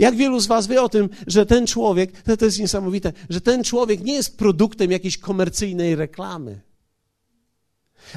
[0.00, 3.40] Jak wielu z Was wie o tym, że ten człowiek, to, to jest niesamowite, że
[3.40, 6.60] ten człowiek nie jest produktem jakiejś komercyjnej reklamy.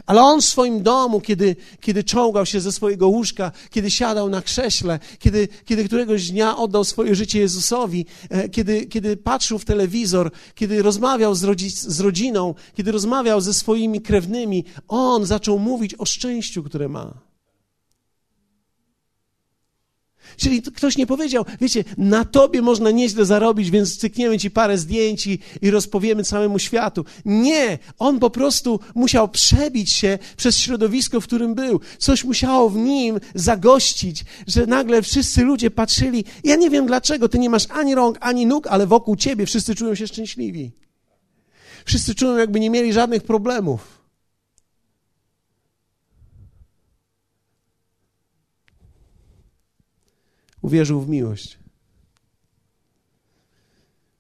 [0.06, 4.42] Ale on w swoim domu, kiedy, kiedy czołgał się ze swojego łóżka, kiedy siadał na
[4.42, 10.32] krześle, kiedy, kiedy któregoś dnia oddał swoje życie Jezusowi, e, kiedy, kiedy patrzył w telewizor,
[10.56, 16.06] kiedy rozmawiał z, rodzi, z rodziną, kiedy rozmawiał ze swoimi krewnymi, on zaczął mówić o
[16.06, 17.33] szczęściu, które ma.
[20.38, 25.28] Czyli ktoś nie powiedział, wiecie, na tobie można nieźle zarobić, więc cykniemy ci parę zdjęć
[25.28, 27.06] i, rozpowiemy całemu światu.
[27.26, 31.80] Nie, on po prostu musiał przebić się przez środowisko, w którym był.
[31.98, 36.26] Coś musiało w nim zagościć, że nagle wszyscy ludzie patrzyli.
[36.44, 39.76] Ja nie wiem dlaczego, ty nie masz ani rąk, ani nóg, ale wokół ciebie wszyscy
[39.76, 40.72] czują się szczęśliwi.
[41.86, 44.03] Wszyscy czują, jakby nie mieli żadnych problemów.
[50.64, 51.60] Uwierzył w miłość.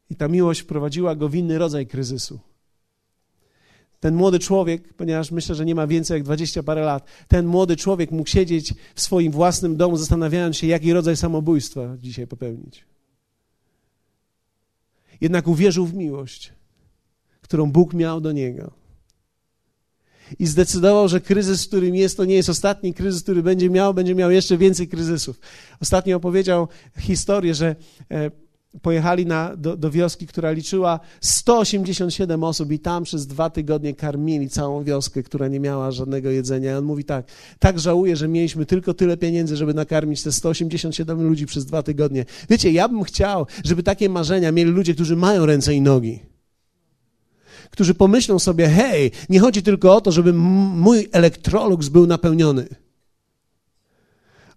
[0.10, 2.40] I ta miłość wprowadziła go w inny rodzaj kryzysu.
[4.00, 7.76] Ten młody człowiek, ponieważ myślę, że nie ma więcej jak dwadzieścia parę lat, ten młody
[7.76, 12.86] człowiek mógł siedzieć w swoim własnym domu, zastanawiając się, jaki rodzaj samobójstwa dzisiaj popełnić.
[15.22, 16.54] Jednak uwierzył w miłość,
[17.42, 18.83] którą Bóg miał do niego
[20.40, 23.94] i zdecydował, że kryzys, w którym jest, to nie jest ostatni kryzys, który będzie miał,
[23.94, 25.40] będzie miał jeszcze więcej kryzysów.
[25.82, 26.68] Ostatnio opowiedział
[27.00, 27.76] historię, że
[28.12, 28.32] e,
[28.82, 34.50] pojechali na, do, do wioski, która liczyła 187 osób i tam przez dwa tygodnie karmili
[34.50, 36.72] całą wioskę, która nie miała żadnego jedzenia.
[36.72, 37.26] I on mówi tak,
[37.60, 42.26] tak żałuję, że mieliśmy tylko tyle pieniędzy, żeby nakarmić te 187 ludzi przez dwa tygodnie.
[42.50, 46.33] Wiecie, ja bym chciał, żeby takie marzenia mieli ludzie, którzy mają ręce i nogi
[47.74, 52.68] którzy pomyślą sobie, hej, nie chodzi tylko o to, żeby mój elektrolux był napełniony.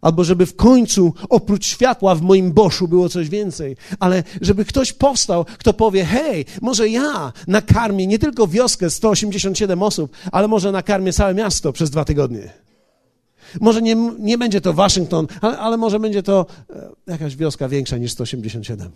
[0.01, 4.93] Albo żeby w końcu oprócz światła w moim boszu było coś więcej, ale żeby ktoś
[4.93, 11.13] powstał, kto powie: Hej, może ja nakarmię nie tylko wioskę 187 osób, ale może nakarmię
[11.13, 12.53] całe miasto przez dwa tygodnie.
[13.61, 17.97] Może nie, nie będzie to Waszyngton, ale, ale może będzie to e, jakaś wioska większa
[17.97, 18.91] niż 187.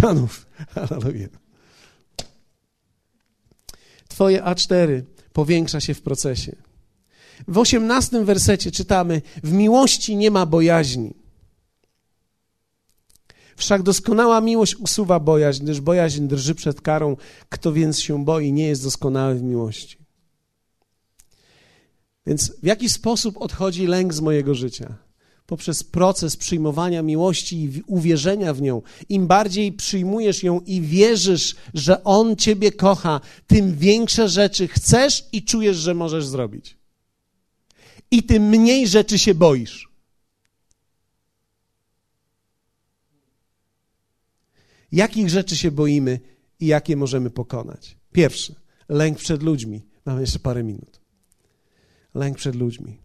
[0.00, 1.43] Sianów, hallelujah.
[4.14, 5.02] Twoje A4
[5.32, 6.56] powiększa się w procesie.
[7.48, 11.14] W osiemnastym wersecie czytamy: W miłości nie ma bojaźni.
[13.56, 17.16] Wszak doskonała miłość usuwa bojaźń, gdyż bojaźń drży przed karą.
[17.48, 19.98] Kto więc się boi, nie jest doskonały w miłości.
[22.26, 24.94] Więc w jaki sposób odchodzi lęk z mojego życia?
[25.46, 32.04] Poprzez proces przyjmowania miłości i uwierzenia w nią, im bardziej przyjmujesz ją i wierzysz, że
[32.04, 36.76] On Ciebie kocha, tym większe rzeczy chcesz i czujesz, że możesz zrobić.
[38.10, 39.88] I tym mniej rzeczy się boisz.
[44.92, 46.20] Jakich rzeczy się boimy
[46.60, 47.96] i jakie możemy pokonać?
[48.12, 48.54] Pierwsze,
[48.88, 49.82] lęk przed ludźmi.
[50.04, 51.00] Mamy jeszcze parę minut.
[52.14, 52.98] Lęk przed ludźmi.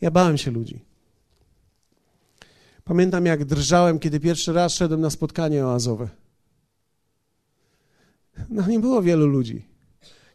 [0.00, 0.87] Ja bałem się ludzi.
[2.88, 6.08] Pamiętam, jak drżałem, kiedy pierwszy raz szedłem na spotkanie oazowe.
[8.48, 9.64] No, nie było wielu ludzi.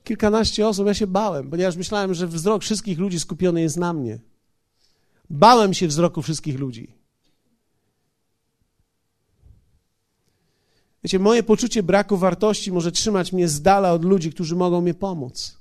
[0.03, 4.19] Kilkanaście osób, ja się bałem, ponieważ myślałem, że wzrok wszystkich ludzi skupiony jest na mnie.
[5.29, 6.93] Bałem się wzroku wszystkich ludzi.
[11.03, 14.93] Wiecie, moje poczucie braku wartości może trzymać mnie z dala od ludzi, którzy mogą mi
[14.93, 15.57] pomóc.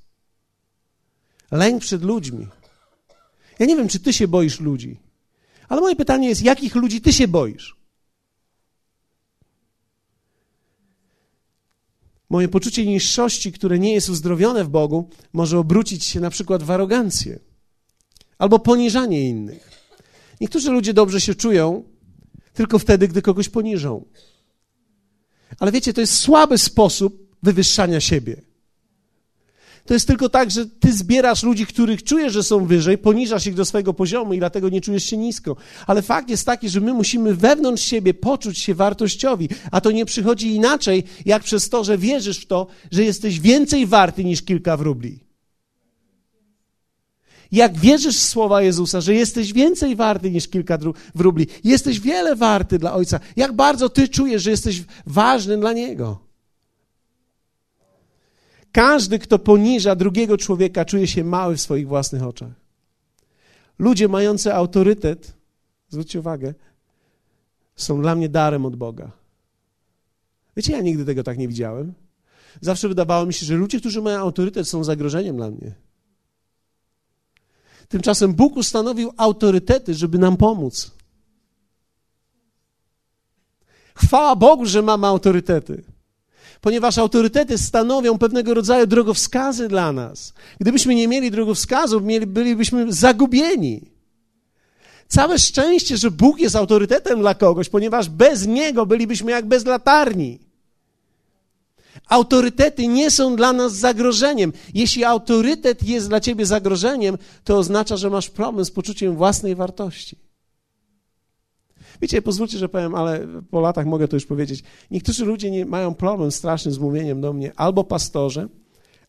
[1.51, 2.47] Lęk przed ludźmi.
[3.59, 5.02] Ja nie wiem, czy ty się boisz ludzi,
[5.69, 7.77] ale moje pytanie jest, jakich ludzi ty się boisz?
[12.29, 16.71] Moje poczucie niższości, które nie jest uzdrowione w Bogu, może obrócić się na przykład w
[16.71, 17.39] arogancję
[18.37, 19.69] albo poniżanie innych.
[20.41, 21.83] Niektórzy ludzie dobrze się czują
[22.53, 24.05] tylko wtedy, gdy kogoś poniżą.
[25.59, 28.41] Ale wiecie, to jest słaby sposób wywyższania siebie.
[29.85, 33.53] To jest tylko tak, że ty zbierasz ludzi, których czujesz, że są wyżej, poniżasz ich
[33.53, 35.55] do swojego poziomu i dlatego nie czujesz się nisko.
[35.87, 40.05] Ale fakt jest taki, że my musimy wewnątrz siebie poczuć się wartościowi, a to nie
[40.05, 44.77] przychodzi inaczej, jak przez to, że wierzysz w to, że jesteś więcej warty niż kilka
[44.77, 45.19] wróbli.
[47.51, 50.77] Jak wierzysz w słowa Jezusa, że jesteś więcej warty niż kilka
[51.15, 56.32] wróbli, jesteś wiele warty dla Ojca, jak bardzo ty czujesz, że jesteś ważny dla Niego.
[58.73, 62.51] Każdy, kto poniża drugiego człowieka, czuje się mały w swoich własnych oczach.
[63.79, 65.33] Ludzie mający autorytet,
[65.89, 66.53] zwróćcie uwagę,
[67.75, 69.11] są dla mnie darem od Boga.
[70.57, 71.93] Wiecie, ja nigdy tego tak nie widziałem.
[72.61, 75.75] Zawsze wydawało mi się, że ludzie, którzy mają autorytet, są zagrożeniem dla mnie.
[77.87, 80.91] Tymczasem Bóg ustanowił autorytety, żeby nam pomóc.
[83.95, 85.92] Chwała Bogu, że mamy autorytety
[86.63, 90.33] ponieważ autorytety stanowią pewnego rodzaju drogowskazy dla nas.
[90.59, 93.81] Gdybyśmy nie mieli drogowskazów, bylibyśmy zagubieni.
[95.07, 100.39] Całe szczęście, że Bóg jest autorytetem dla kogoś, ponieważ bez Niego bylibyśmy jak bez latarni.
[102.07, 104.53] Autorytety nie są dla nas zagrożeniem.
[104.73, 110.22] Jeśli autorytet jest dla ciebie zagrożeniem, to oznacza, że masz problem z poczuciem własnej wartości.
[112.01, 114.63] Wiecie, pozwólcie, że powiem, ale po latach mogę to już powiedzieć.
[114.91, 118.47] Niektórzy ludzie nie, mają problem straszny z mówieniem do mnie albo pastorze,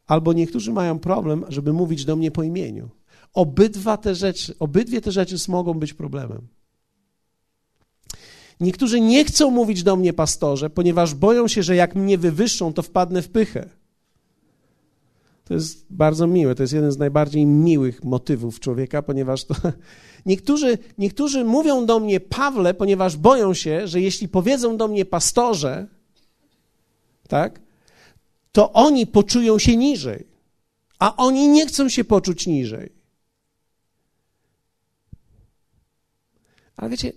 [0.06, 2.90] albo niektórzy mają problem, żeby mówić do mnie po imieniu.
[3.34, 6.48] Obydwa te rzeczy, obydwie te rzeczy mogą być problemem.
[8.60, 12.82] Niektórzy nie chcą mówić do mnie pastorze, ponieważ boją się, że jak mnie wywyższą, to
[12.82, 13.68] wpadnę w pychę.
[15.44, 19.54] To jest bardzo miłe, to jest jeden z najbardziej miłych motywów człowieka, ponieważ to,
[20.26, 25.86] niektórzy, niektórzy mówią do mnie Pawle, ponieważ boją się, że jeśli powiedzą do mnie pastorze,
[27.28, 27.60] tak,
[28.52, 30.26] to oni poczują się niżej,
[30.98, 32.92] a oni nie chcą się poczuć niżej.
[36.76, 37.12] Ale wiecie,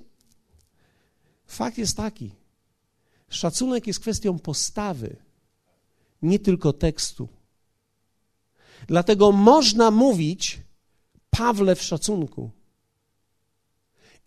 [1.45, 2.31] fakt jest taki,
[3.29, 5.15] szacunek jest kwestią postawy,
[6.21, 7.27] nie tylko tekstu.
[8.87, 10.59] Dlatego można mówić
[11.29, 12.49] Pawle w szacunku.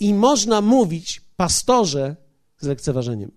[0.00, 2.16] I można mówić pastorze
[2.58, 3.30] z lekceważeniem.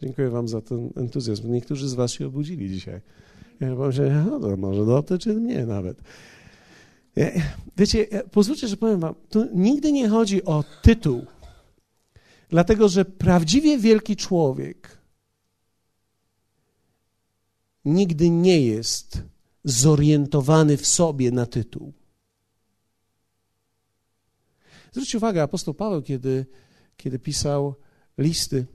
[0.00, 1.52] Dziękuję Wam za ten entuzjazm.
[1.52, 3.00] Niektórzy z Was się obudzili dzisiaj.
[3.60, 6.02] Ja pomyślałem, no to może dotyczy mnie nawet.
[7.76, 11.26] Wiecie, pozwólcie, że powiem Wam, tu nigdy nie chodzi o tytuł,
[12.48, 14.98] dlatego że prawdziwie wielki człowiek
[17.84, 19.22] nigdy nie jest
[19.64, 21.92] zorientowany w sobie na tytuł.
[24.92, 26.46] Zwróćcie uwagę, apostoł Paweł, kiedy,
[26.96, 27.74] kiedy pisał
[28.18, 28.66] listy,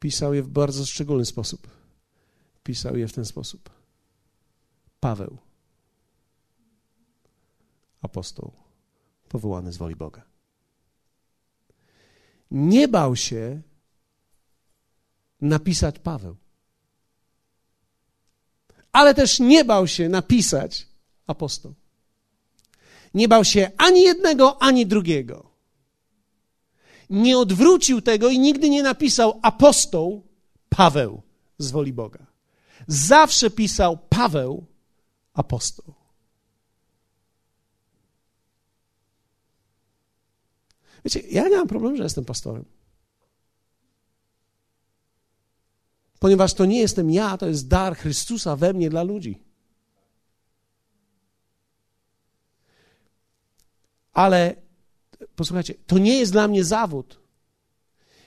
[0.00, 1.68] pisał je w bardzo szczególny sposób.
[2.62, 3.70] Pisał je w ten sposób.
[5.00, 5.38] Paweł,
[8.00, 8.52] apostoł,
[9.28, 10.22] powołany z woli Boga.
[12.50, 13.62] Nie bał się
[15.40, 16.36] napisać Paweł
[18.94, 20.86] ale też nie bał się napisać
[21.26, 21.74] apostoł.
[23.14, 25.50] Nie bał się ani jednego, ani drugiego.
[27.10, 30.22] Nie odwrócił tego i nigdy nie napisał apostoł
[30.68, 31.22] Paweł
[31.58, 32.26] z woli Boga.
[32.86, 34.66] Zawsze pisał Paweł
[35.34, 35.94] apostoł.
[41.04, 42.64] Wiecie, ja nie mam problemu, że jestem pastorem.
[46.18, 49.40] Ponieważ to nie jestem ja, to jest dar Chrystusa we mnie dla ludzi.
[54.12, 54.56] Ale
[55.36, 57.20] posłuchajcie, to nie jest dla mnie zawód.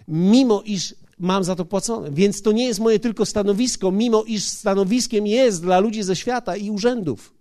[0.08, 2.12] Mimo iż mam za to płacone.
[2.12, 6.58] Więc to nie jest moje tylko stanowisko, mimo iż stanowiskiem jest dla ludzi ze świata
[6.58, 7.34] i urzędów.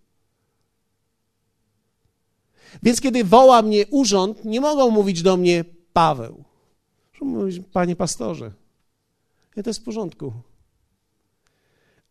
[2.82, 6.44] Więc kiedy woła mnie urząd, nie mogą mówić do mnie Paweł.
[7.12, 8.52] Muszą mówić, panie pastorze.
[9.56, 10.32] I to jest w porządku.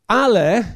[0.08, 0.76] Ale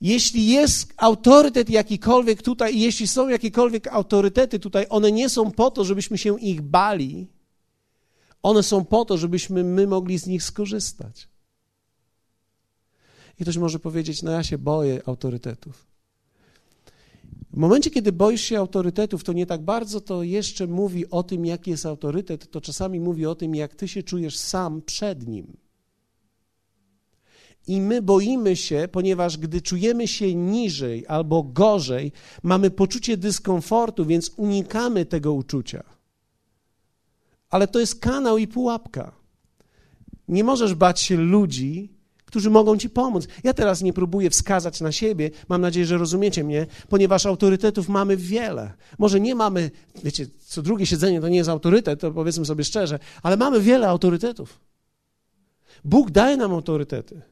[0.00, 5.84] jeśli jest autorytet jakikolwiek tutaj, jeśli są jakiekolwiek autorytety tutaj, one nie są po to,
[5.84, 7.26] żebyśmy się ich bali,
[8.42, 11.28] one są po to, żebyśmy my mogli z nich skorzystać.
[13.38, 15.93] I ktoś może powiedzieć: No, ja się boję autorytetów.
[17.54, 21.46] W momencie, kiedy boisz się autorytetów, to nie tak bardzo to jeszcze mówi o tym,
[21.46, 25.56] jaki jest autorytet, to czasami mówi o tym, jak ty się czujesz sam przed nim.
[27.66, 34.30] I my boimy się, ponieważ gdy czujemy się niżej albo gorzej, mamy poczucie dyskomfortu, więc
[34.36, 35.84] unikamy tego uczucia.
[37.50, 39.12] Ale to jest kanał i pułapka.
[40.28, 41.93] Nie możesz bać się ludzi,
[42.34, 43.28] którzy mogą ci pomóc.
[43.44, 48.16] Ja teraz nie próbuję wskazać na siebie, mam nadzieję, że rozumiecie mnie, ponieważ autorytetów mamy
[48.16, 48.72] wiele.
[48.98, 49.70] Może nie mamy,
[50.04, 53.88] wiecie, co drugie siedzenie to nie jest autorytet, to powiedzmy sobie szczerze, ale mamy wiele
[53.88, 54.60] autorytetów.
[55.84, 57.22] Bóg daje nam autorytety.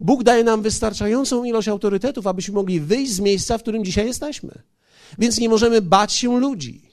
[0.00, 4.62] Bóg daje nam wystarczającą ilość autorytetów, abyśmy mogli wyjść z miejsca, w którym dzisiaj jesteśmy.
[5.18, 6.90] Więc nie możemy bać się ludzi.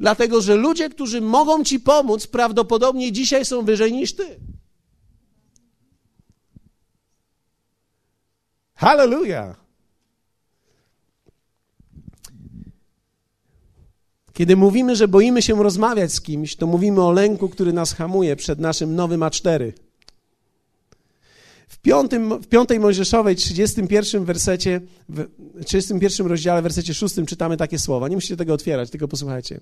[0.00, 4.53] Dlatego, że ludzie, którzy mogą ci pomóc, prawdopodobnie dzisiaj są wyżej niż ty.
[8.74, 9.64] Hallelujah!
[14.34, 18.36] Kiedy mówimy, że boimy się rozmawiać z kimś, to mówimy o lęku, który nas hamuje
[18.36, 19.72] przed naszym nowym A4.
[21.68, 25.26] W, piątym, w piątej Mojżeszowej, 31 wersecie, w
[25.64, 28.08] 31 rozdziale, wersecie 6 czytamy takie słowa.
[28.08, 29.60] Nie musicie tego otwierać, tylko posłuchajcie.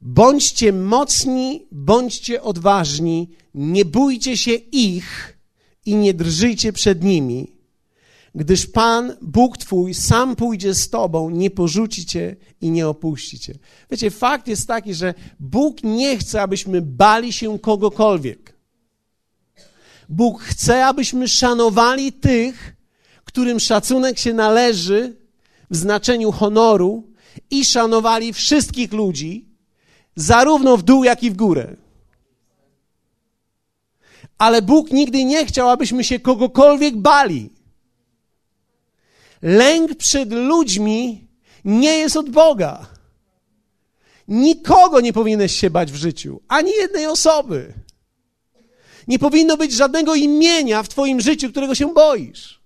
[0.00, 5.38] Bądźcie mocni, bądźcie odważni, nie bójcie się ich
[5.86, 7.53] i nie drżyjcie przed nimi,
[8.34, 13.54] gdyż Pan, Bóg Twój, sam pójdzie z Tobą, nie porzuci Cię i nie opuści Cię.
[13.90, 18.54] Wiecie, fakt jest taki, że Bóg nie chce, abyśmy bali się kogokolwiek.
[20.08, 22.76] Bóg chce, abyśmy szanowali tych,
[23.24, 25.16] którym szacunek się należy
[25.70, 27.12] w znaczeniu honoru
[27.50, 29.48] i szanowali wszystkich ludzi,
[30.16, 31.76] zarówno w dół, jak i w górę.
[34.38, 37.53] Ale Bóg nigdy nie chciał, abyśmy się kogokolwiek bali.
[39.44, 41.28] Lęk przed ludźmi
[41.64, 42.86] nie jest od Boga.
[44.28, 47.74] Nikogo nie powinieneś się bać w życiu, ani jednej osoby.
[49.08, 52.60] Nie powinno być żadnego imienia w Twoim życiu, którego się boisz.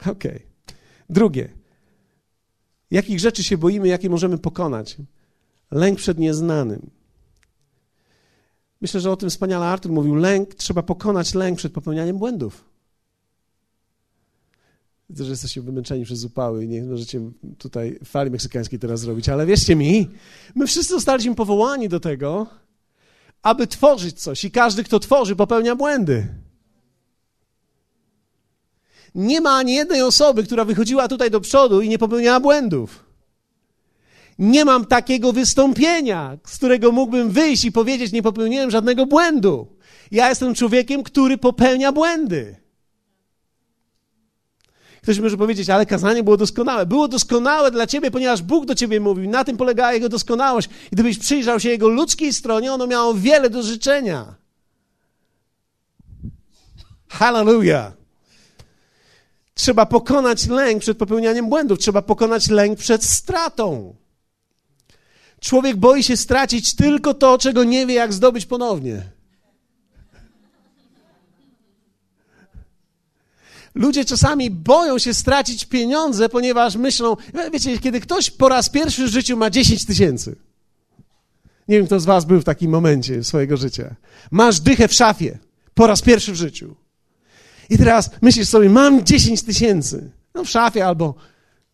[0.00, 0.12] Okej.
[0.12, 0.40] Okay.
[1.10, 1.48] Drugie.
[2.90, 4.96] Jakich rzeczy się boimy, jakie możemy pokonać?
[5.70, 6.90] Lęk przed nieznanym.
[8.80, 10.14] Myślę, że o tym wspaniale Artur mówił.
[10.14, 12.67] Lęk, trzeba pokonać lęk przed popełnianiem błędów.
[15.10, 17.20] Widzę, że jesteście wymęczeni przez upały i nie możecie
[17.58, 20.08] tutaj fali meksykańskiej teraz zrobić, ale wierzcie mi,
[20.54, 22.46] my wszyscy zostaliśmy powołani do tego,
[23.42, 26.28] aby tworzyć coś i każdy, kto tworzy, popełnia błędy.
[29.14, 33.04] Nie ma ani jednej osoby, która wychodziła tutaj do przodu i nie popełniała błędów.
[34.38, 39.66] Nie mam takiego wystąpienia, z którego mógłbym wyjść i powiedzieć, nie popełniłem żadnego błędu.
[40.10, 42.56] Ja jestem człowiekiem, który popełnia błędy.
[45.02, 46.86] Ktoś może powiedzieć, ale kazanie było doskonałe.
[46.86, 49.30] Było doskonałe dla ciebie, ponieważ Bóg do ciebie mówił.
[49.30, 50.68] Na tym polegała jego doskonałość.
[50.92, 54.34] Gdybyś przyjrzał się jego ludzkiej stronie, ono miało wiele do życzenia.
[57.08, 57.92] Hallelujah.
[59.54, 63.96] Trzeba pokonać lęk przed popełnianiem błędów, trzeba pokonać lęk przed stratą.
[65.40, 69.17] Człowiek boi się stracić tylko to, czego nie wie, jak zdobyć ponownie.
[73.74, 77.16] Ludzie czasami boją się stracić pieniądze, ponieważ myślą,
[77.52, 80.36] wiecie, kiedy ktoś po raz pierwszy w życiu ma 10 tysięcy.
[81.68, 83.94] Nie wiem, kto z was był w takim momencie swojego życia.
[84.30, 85.38] Masz dychę w szafie
[85.74, 86.74] po raz pierwszy w życiu.
[87.70, 90.10] I teraz myślisz sobie, mam 10 tysięcy.
[90.34, 91.14] No w szafie albo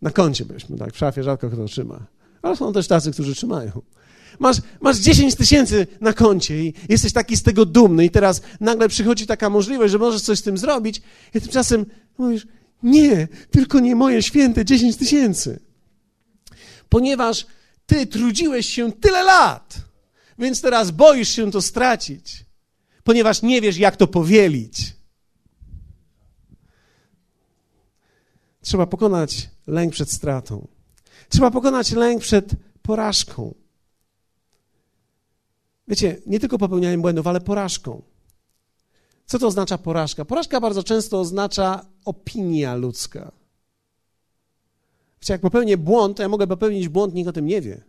[0.03, 2.01] na koncie byśmy, tak, w szafie rzadko kto trzyma.
[2.43, 3.83] Ale są też tacy, którzy trzymają.
[4.39, 8.89] Masz, masz 10 tysięcy na koncie i jesteś taki z tego dumny i teraz nagle
[8.89, 11.03] przychodzi taka możliwość, że możesz coś z tym zrobić
[11.35, 11.87] i tymczasem
[12.18, 12.47] mówisz,
[12.82, 15.61] Nie, tylko nie moje święte 10 tysięcy.
[16.89, 17.47] Ponieważ
[17.87, 19.76] ty trudziłeś się tyle lat,
[20.39, 22.45] więc teraz boisz się to stracić,
[23.05, 24.95] ponieważ nie wiesz, jak to powielić.
[28.61, 30.68] Trzeba pokonać lęk przed stratą.
[31.28, 32.51] Trzeba pokonać lęk przed
[32.82, 33.55] porażką.
[35.89, 38.03] Wiecie, nie tylko popełnianiem błędów, ale porażką.
[39.26, 40.24] Co to oznacza porażka?
[40.24, 43.32] Porażka bardzo często oznacza opinia ludzka.
[45.20, 47.82] Wiecie, jak popełnię błąd, to ja mogę popełnić błąd, nikt o tym nie wie.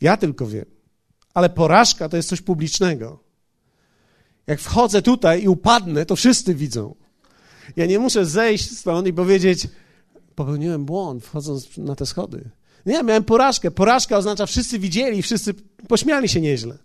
[0.00, 0.64] Ja tylko wiem.
[1.34, 3.18] Ale porażka to jest coś publicznego.
[4.46, 6.94] Jak wchodzę tutaj i upadnę, to wszyscy widzą.
[7.76, 9.68] Ja nie muszę zejść stąd i powiedzieć,
[10.34, 12.50] popełniłem błąd wchodząc na te schody.
[12.86, 13.70] Nie, miałem porażkę.
[13.70, 15.54] Porażka oznacza, wszyscy widzieli, wszyscy
[15.88, 16.78] pośmiali się nieźle.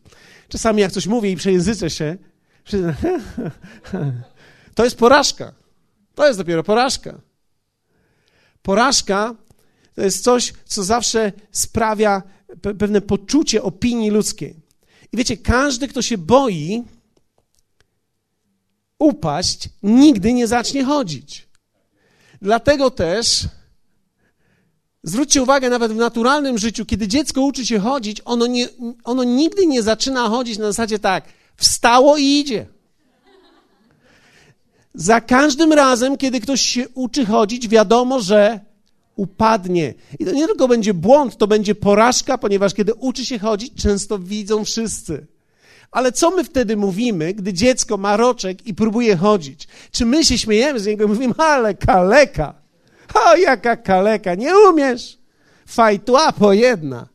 [0.49, 2.17] Czasami jak coś mówię i przejęzyczę się,
[4.75, 5.53] to jest porażka.
[6.15, 7.21] To jest dopiero porażka.
[8.61, 9.35] Porażka
[9.95, 12.23] to jest coś, co zawsze sprawia
[12.77, 14.55] pewne poczucie opinii ludzkiej.
[15.11, 16.83] I wiecie, każdy, kto się boi
[18.99, 21.47] upaść, nigdy nie zacznie chodzić.
[22.41, 23.47] Dlatego też
[25.07, 28.67] zwróćcie uwagę, nawet w naturalnym życiu, kiedy dziecko uczy się chodzić, ono, nie,
[29.03, 31.23] ono nigdy nie zaczyna chodzić na zasadzie tak,
[31.55, 32.65] wstało i idzie.
[34.95, 38.59] Za każdym razem, kiedy ktoś się uczy chodzić, wiadomo, że
[39.15, 39.93] upadnie.
[40.19, 44.19] I to nie tylko będzie błąd, to będzie porażka, ponieważ kiedy uczy się chodzić, często
[44.19, 45.27] widzą wszyscy.
[45.91, 49.67] Ale co my wtedy mówimy, gdy dziecko ma roczek i próbuje chodzić?
[49.91, 52.53] Czy my się śmiejemy z niego i mówimy, ale kaleka,
[53.13, 55.17] o jaka kaleka, nie umiesz?
[55.65, 57.07] Fajtła po jedna.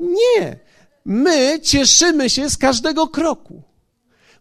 [0.00, 0.58] Nie,
[1.04, 3.62] my cieszymy się z każdego kroku.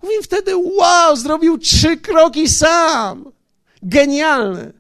[0.03, 3.31] Mówimy wtedy, wow, zrobił trzy kroki sam.
[3.83, 4.73] Genialne.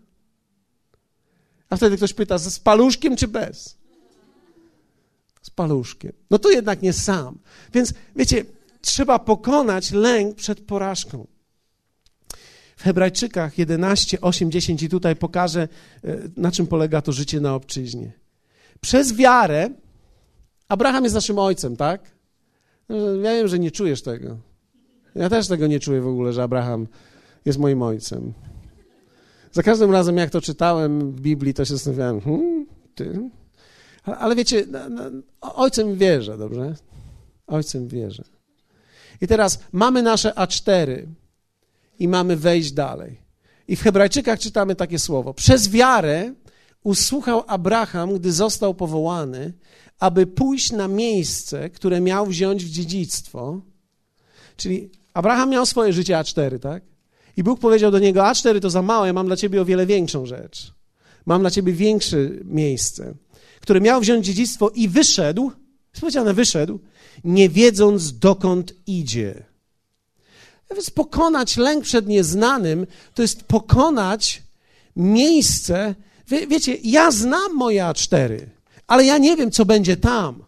[1.69, 3.77] A wtedy ktoś pyta, z paluszkiem czy bez?
[5.41, 6.11] Z paluszkiem.
[6.29, 7.39] No to jednak nie sam.
[7.73, 8.45] Więc wiecie,
[8.81, 11.27] trzeba pokonać lęk przed porażką.
[12.83, 15.67] Hebrajczykach 11, 8, 10 i tutaj pokażę,
[16.03, 18.11] e, na czym polega to życie na obczyźnie.
[18.81, 19.69] Przez wiarę,
[20.67, 22.11] Abraham jest naszym ojcem, tak?
[22.89, 24.37] No, ja wiem, że nie czujesz tego.
[25.15, 26.87] Ja też tego nie czuję w ogóle, że Abraham
[27.45, 28.33] jest moim ojcem.
[29.51, 32.65] Za każdym razem, jak to czytałem w Biblii, to się zastanawiałem, hmm,
[32.95, 33.29] ty?
[34.03, 35.11] Ale wiecie, no, no,
[35.55, 36.75] ojcem wierzę, dobrze?
[37.47, 38.23] Ojcem wierzę.
[39.21, 41.05] I teraz mamy nasze A4
[42.03, 43.21] i mamy wejść dalej.
[43.67, 45.33] I w Hebrajczykach czytamy takie słowo.
[45.33, 46.33] Przez wiarę
[46.83, 49.53] usłuchał Abraham, gdy został powołany,
[49.99, 53.61] aby pójść na miejsce, które miał wziąć w dziedzictwo.
[54.57, 56.83] Czyli Abraham miał swoje życie A4, tak?
[57.37, 60.25] I Bóg powiedział do niego: A4 to za małe, mam dla ciebie o wiele większą
[60.25, 60.73] rzecz.
[61.25, 63.13] Mam dla ciebie większe miejsce,
[63.61, 65.51] które miał wziąć dziedzictwo i wyszedł.
[65.99, 66.79] Powiedziane, wyszedł,
[67.23, 69.52] nie wiedząc dokąd idzie.
[70.73, 74.43] A więc pokonać lęk przed nieznanym to jest pokonać
[74.95, 75.95] miejsce.
[76.27, 78.37] Wie, wiecie, ja znam moje A4,
[78.87, 80.43] ale ja nie wiem, co będzie tam.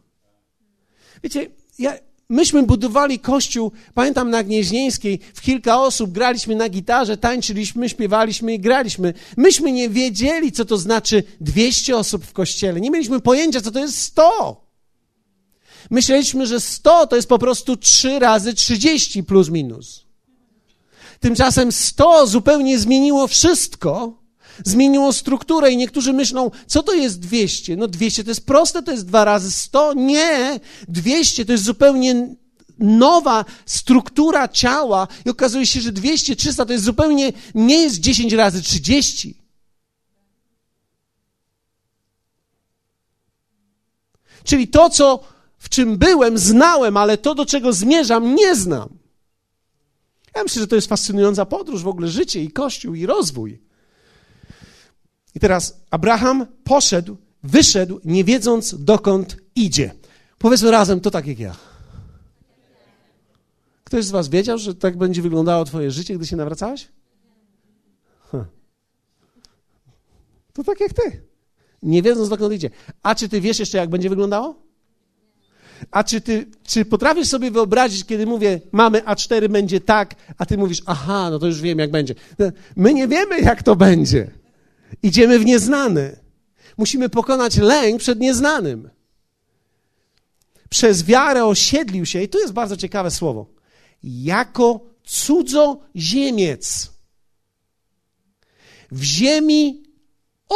[1.23, 1.49] Wiecie,
[1.79, 1.93] ja,
[2.29, 8.59] myśmy budowali kościół, pamiętam na Gnieźnieńskiej, w kilka osób graliśmy na gitarze, tańczyliśmy, śpiewaliśmy i
[8.59, 9.13] graliśmy.
[9.37, 12.81] Myśmy nie wiedzieli, co to znaczy 200 osób w kościele.
[12.81, 14.65] Nie mieliśmy pojęcia, co to jest 100.
[15.89, 20.04] Myśleliśmy, że 100 to jest po prostu 3 razy 30 plus minus.
[21.19, 24.21] Tymczasem 100 zupełnie zmieniło wszystko,
[24.63, 27.75] zmieniło strukturę i niektórzy myślą, co to jest 200?
[27.75, 29.93] No 200 to jest proste, to jest 2 razy 100.
[29.93, 32.35] Nie, 200 to jest zupełnie
[32.79, 38.33] nowa struktura ciała i okazuje się, że 200, 300 to jest zupełnie, nie jest 10
[38.33, 39.37] razy 30.
[44.43, 45.19] Czyli to, co
[45.57, 49.04] w czym byłem, znałem, ale to, do czego zmierzam, nie znam.
[50.35, 53.61] Ja myślę, że to jest fascynująca podróż, w ogóle życie i Kościół i rozwój.
[55.35, 59.93] I teraz Abraham poszedł, wyszedł, nie wiedząc dokąd idzie.
[60.37, 61.55] Powiedzmy razem, to tak jak ja.
[63.83, 66.87] Ktoś z Was wiedział, że tak będzie wyglądało Twoje życie, gdy się nawracałeś?
[68.19, 68.45] Huh.
[70.53, 71.21] To tak jak Ty.
[71.83, 72.69] Nie wiedząc dokąd idzie.
[73.03, 74.64] A czy Ty wiesz jeszcze, jak będzie wyglądało?
[75.91, 80.57] A czy, ty, czy potrafisz sobie wyobrazić, kiedy mówię, mamy A4 będzie tak, a ty
[80.57, 82.15] mówisz, aha, no to już wiem, jak będzie.
[82.75, 84.31] My nie wiemy, jak to będzie.
[85.03, 86.15] Idziemy w nieznane.
[86.77, 88.89] Musimy pokonać lęk przed nieznanym.
[90.69, 93.45] Przez wiarę osiedlił się, i tu jest bardzo ciekawe słowo,
[94.03, 96.95] jako cudzoziemiec.
[98.91, 99.83] w ziemi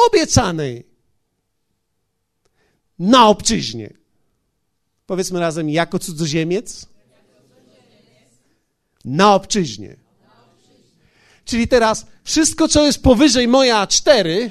[0.07, 0.87] obiecanej
[2.99, 3.98] na obczyźnie.
[5.09, 6.85] Powiedzmy razem, jako cudzoziemiec?
[9.05, 9.95] Na obczyźnie.
[11.45, 14.49] Czyli teraz wszystko, co jest powyżej moja A4,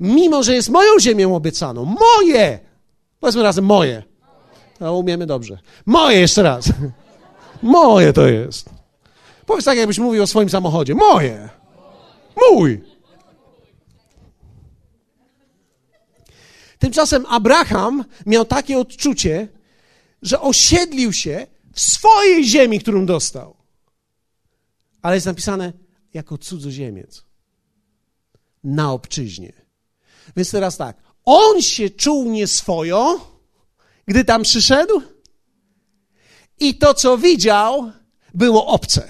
[0.00, 2.58] mimo że jest moją ziemią obiecaną, moje,
[3.20, 4.02] powiedzmy razem moje,
[4.80, 6.72] no, umiemy dobrze, moje jeszcze raz,
[7.62, 8.70] moje to jest.
[9.46, 11.48] Powiedz tak, jakbyś mówił o swoim samochodzie, moje,
[12.36, 12.95] mój.
[16.78, 19.48] Tymczasem Abraham miał takie odczucie,
[20.22, 23.56] że osiedlił się w swojej ziemi, którą dostał.
[25.02, 25.72] Ale jest napisane
[26.14, 27.24] jako cudzoziemiec
[28.64, 29.52] na obczyźnie.
[30.36, 33.30] Więc teraz tak, on się czuł nieswojo,
[34.06, 35.02] gdy tam przyszedł
[36.60, 37.92] i to, co widział,
[38.34, 39.08] było obce.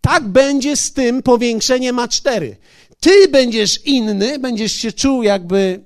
[0.00, 2.56] Tak będzie z tym powiększeniem A4.
[3.00, 5.84] Ty będziesz inny, będziesz się czuł jakby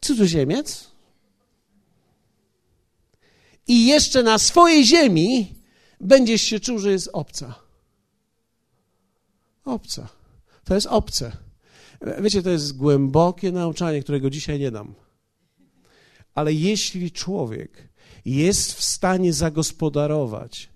[0.00, 0.90] cudzoziemiec
[3.66, 5.54] i jeszcze na swojej ziemi
[6.00, 7.54] będziesz się czuł, że jest obca.
[9.64, 10.08] Obca.
[10.64, 11.36] To jest obce.
[12.20, 14.94] Wiecie, to jest głębokie nauczanie, którego dzisiaj nie dam.
[16.34, 17.88] Ale jeśli człowiek
[18.24, 20.68] jest w stanie zagospodarować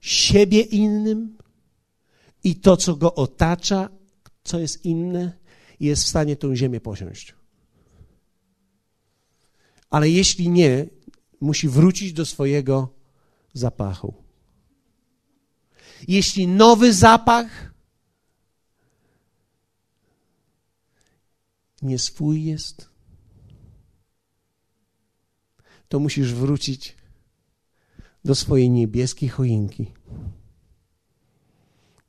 [0.00, 1.38] siebie innym
[2.44, 3.88] i to, co go otacza,
[4.44, 5.32] co jest inne,
[5.80, 7.34] jest w stanie tę ziemię posiąść.
[9.92, 10.86] Ale jeśli nie,
[11.40, 12.94] musi wrócić do swojego
[13.52, 14.14] zapachu.
[16.08, 17.74] Jeśli nowy zapach
[21.82, 22.88] nie swój jest,
[25.88, 26.96] to musisz wrócić
[28.24, 29.86] do swojej niebieskiej choinki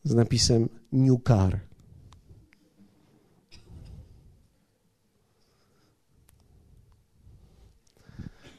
[0.03, 1.72] z napisem New Car.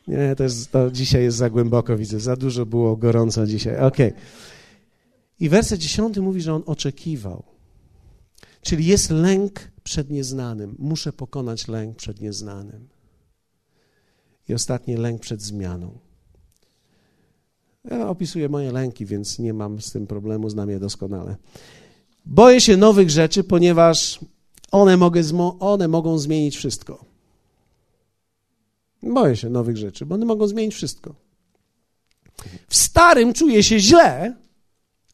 [0.09, 2.21] Nie, to, jest, to dzisiaj jest za głęboko, widzę.
[2.21, 3.77] Za dużo było gorąco dzisiaj.
[3.77, 4.09] Okej.
[4.09, 4.21] Okay.
[5.41, 7.43] I werset dziesiąty mówi, że on oczekiwał.
[8.63, 10.77] Czyli jest lęk przed nieznanym.
[10.79, 12.89] Muszę pokonać lęk przed nieznanym.
[14.49, 15.99] I ostatni lęk przed zmianą.
[17.91, 21.37] Ja opisuję moje lęki, więc nie mam z tym problemu, znam je doskonale.
[22.27, 24.21] Boję się nowych rzeczy, ponieważ
[24.71, 25.23] one, mogę,
[25.61, 27.14] one mogą zmienić wszystko.
[29.05, 31.15] Boję się nowych rzeczy, bo one mogą zmienić wszystko.
[32.69, 34.37] W starym czuję się źle,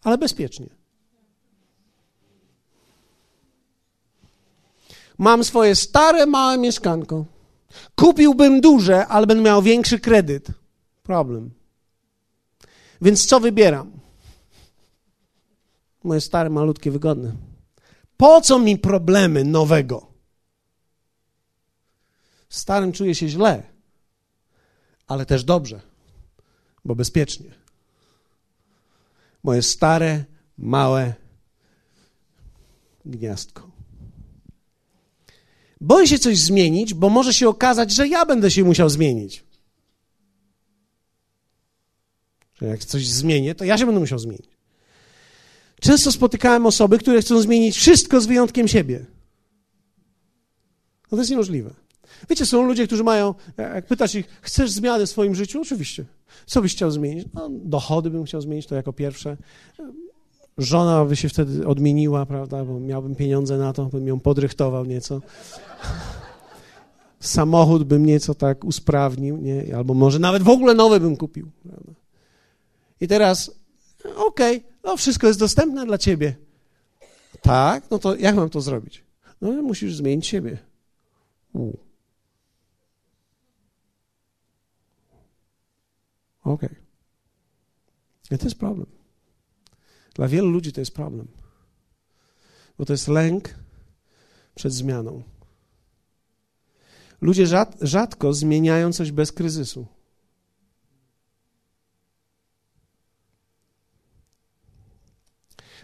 [0.03, 0.67] ale bezpiecznie.
[5.19, 7.25] Mam swoje stare, małe mieszkanko.
[7.95, 10.49] Kupiłbym duże, ale będę miał większy kredyt.
[11.03, 11.51] Problem.
[13.03, 13.93] Więc co wybieram?
[16.05, 17.33] Moje stare, malutkie, wygodne.
[18.17, 20.07] Po co mi problemy nowego?
[22.49, 23.63] W starym czuję się źle,
[25.11, 25.81] ale też dobrze,
[26.85, 27.51] bo bezpiecznie.
[29.43, 30.25] Moje stare,
[30.59, 31.15] małe
[33.05, 33.71] gniazdko.
[35.81, 39.45] Boję się coś zmienić, bo może się okazać, że ja będę się musiał zmienić.
[42.55, 44.51] Że jak coś zmienię, to ja się będę musiał zmienić.
[45.81, 49.07] Często spotykałem osoby, które chcą zmienić wszystko z wyjątkiem siebie.
[51.03, 51.75] No to jest niemożliwe.
[52.29, 55.61] Wiecie, są ludzie, którzy mają, jak pytasz ich, chcesz zmiany w swoim życiu?
[55.61, 56.05] Oczywiście.
[56.47, 57.29] Co byś chciał zmienić?
[57.35, 59.37] No, dochody bym chciał zmienić, to jako pierwsze.
[60.59, 65.21] Żona by się wtedy odmieniła, prawda, bo miałbym pieniądze na to, bym ją podrychtował nieco.
[67.21, 69.77] Samochód bym nieco tak usprawnił, nie?
[69.77, 71.51] albo może nawet w ogóle nowy bym kupił.
[71.63, 71.93] Prawda?
[73.01, 73.51] I teraz,
[74.17, 76.37] okej, okay, no wszystko jest dostępne dla ciebie.
[77.43, 79.05] Tak, no to jak mam to zrobić?
[79.41, 80.59] No musisz zmienić siebie.
[86.45, 86.69] Okej.
[86.69, 86.81] Okay.
[88.31, 88.87] I to jest problem.
[90.15, 91.29] Dla wielu ludzi to jest problem.
[92.79, 93.55] Bo to jest lęk
[94.55, 95.23] przed zmianą.
[97.21, 97.47] Ludzie
[97.81, 99.87] rzadko zmieniają coś bez kryzysu.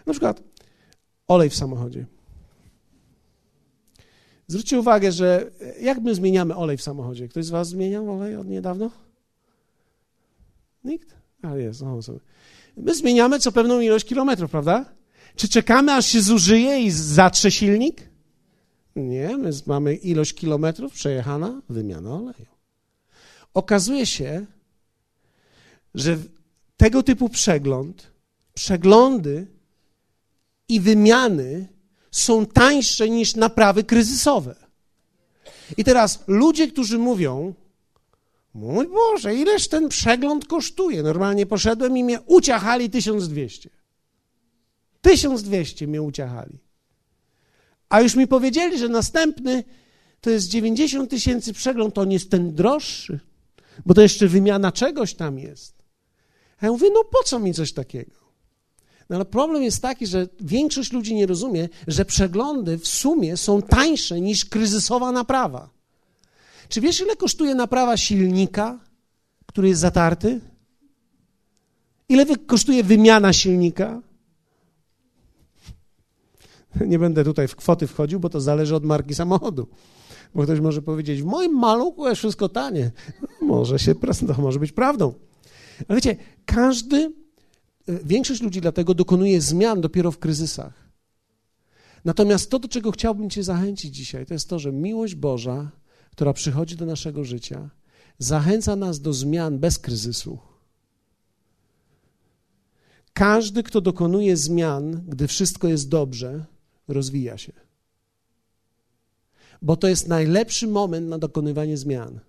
[0.05, 0.43] Na przykład
[1.27, 2.05] olej w samochodzie.
[4.47, 5.51] Zwróćcie uwagę, że
[5.81, 7.27] jak my zmieniamy olej w samochodzie?
[7.27, 8.91] Ktoś z Was zmieniał olej od niedawno?
[10.87, 11.15] Nikt?
[11.41, 12.19] A jest, o, sobie.
[12.77, 14.85] My zmieniamy co pewną ilość kilometrów, prawda?
[15.35, 18.09] Czy czekamy, aż się zużyje i zatrze silnik?
[18.95, 22.45] Nie, my mamy ilość kilometrów przejechana, wymiana oleju.
[23.53, 24.45] Okazuje się,
[25.95, 26.17] że
[26.77, 28.11] tego typu przegląd,
[28.53, 29.47] przeglądy
[30.69, 31.67] i wymiany
[32.11, 34.55] są tańsze niż naprawy kryzysowe.
[35.77, 37.53] I teraz ludzie, którzy mówią,
[38.57, 41.03] mój Boże, ileż ten przegląd kosztuje?
[41.03, 43.69] Normalnie poszedłem i mnie uciachali 1200.
[45.01, 46.57] 1200 mnie uciachali.
[47.89, 49.63] A już mi powiedzieli, że następny
[50.21, 53.19] to jest 90 tysięcy przegląd, on jest ten droższy,
[53.85, 55.83] bo to jeszcze wymiana czegoś tam jest.
[56.59, 58.15] A ja mówię, no po co mi coś takiego?
[59.09, 63.61] No ale problem jest taki, że większość ludzi nie rozumie, że przeglądy w sumie są
[63.61, 65.76] tańsze niż kryzysowa naprawa.
[66.69, 68.79] Czy wiesz, ile kosztuje naprawa silnika,
[69.45, 70.41] który jest zatarty?
[72.09, 74.01] Ile kosztuje wymiana silnika?
[76.87, 79.67] Nie będę tutaj w kwoty wchodził, bo to zależy od marki samochodu.
[80.35, 82.91] Bo ktoś może powiedzieć, w moim maluchu jest wszystko tanie.
[83.41, 83.95] Może się,
[84.27, 85.13] to może być prawdą.
[85.87, 86.15] Ale wiecie,
[86.45, 87.13] każdy,
[87.87, 90.87] e, większość ludzi dlatego dokonuje zmian dopiero w kryzysach.
[92.05, 95.71] Natomiast to, do czego chciałbym Cię zachęcić dzisiaj, to jest to, że miłość Boża,
[96.17, 97.69] która przychodzi do naszego życia,
[98.19, 100.39] zachęca nas do zmian bez kryzysu.
[103.13, 106.45] Każdy, kto dokonuje zmian, gdy wszystko jest dobrze,
[106.87, 107.53] rozwija się.
[109.61, 112.19] Bo to jest najlepszy moment na dokonywanie zmian.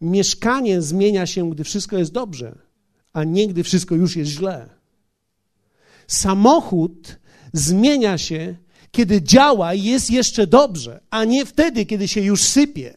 [0.00, 2.58] Mieszkanie zmienia się, gdy wszystko jest dobrze,
[3.12, 4.68] a nie gdy wszystko już jest źle.
[6.06, 7.18] Samochód
[7.52, 8.56] zmienia się,
[8.90, 12.94] kiedy działa i jest jeszcze dobrze, a nie wtedy, kiedy się już sypie.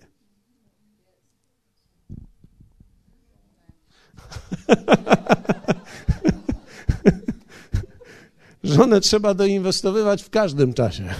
[8.63, 11.09] Żonę trzeba doinwestowywać w każdym czasie.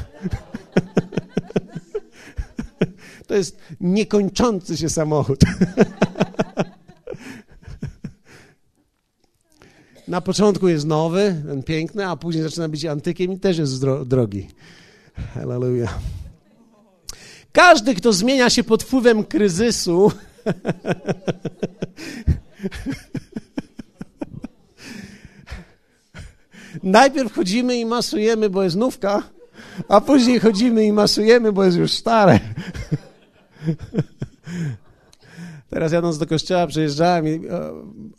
[3.28, 5.40] To jest niekończący się samochód.
[10.12, 14.06] Na początku jest nowy, ten piękny, a później zaczyna być antykiem i też jest dro
[14.06, 14.48] drogi.
[15.34, 16.00] Hallelujah.
[17.52, 20.12] Każdy, kto zmienia się pod wpływem kryzysu,
[26.84, 29.24] najpierw chodzimy i masujemy, bo jest nówka,
[29.88, 32.40] a później chodzimy i masujemy, bo jest już stare.
[35.72, 37.42] Teraz jadąc do kościoła przejeżdżałem i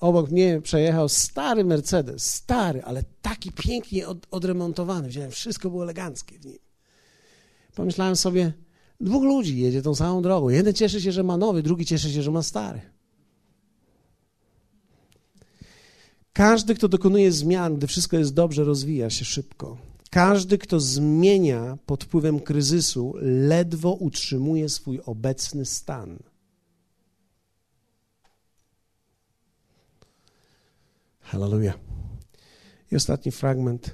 [0.00, 5.08] obok mnie przejechał stary Mercedes, stary, ale taki pięknie od, odremontowany.
[5.08, 6.58] Widziałem, wszystko było eleganckie w nim.
[7.74, 8.52] Pomyślałem sobie,
[9.00, 10.48] dwóch ludzi jedzie tą samą drogą.
[10.48, 12.80] Jeden cieszy się, że ma nowy, drugi cieszy się, że ma stary.
[16.32, 19.78] Każdy, kto dokonuje zmian, gdy wszystko jest dobrze, rozwija się szybko.
[20.10, 26.18] Każdy, kto zmienia pod wpływem kryzysu, ledwo utrzymuje swój obecny stan.
[31.32, 31.78] Hallelujah.
[32.92, 33.90] I ostatni fragment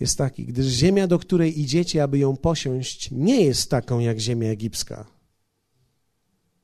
[0.00, 4.48] jest taki: Gdyż ziemia, do której idziecie, aby ją posiąść, nie jest taką jak ziemia
[4.48, 5.18] egipska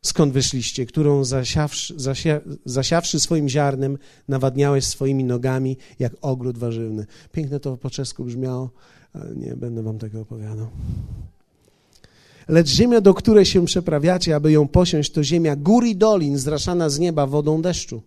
[0.04, 3.98] skąd wyszliście, którą zasiawszy, zasia, zasiawszy swoim ziarnem,
[4.28, 7.06] nawadniałeś swoimi nogami, jak ogród warzywny.
[7.32, 8.70] Piękne to po czesku brzmiało,
[9.12, 10.66] ale nie będę wam tego opowiadał.
[12.48, 16.88] Lecz ziemia, do której się przeprawiacie, aby ją posiąść, to ziemia gór i dolin, zraszana
[16.88, 18.02] z nieba wodą deszczu.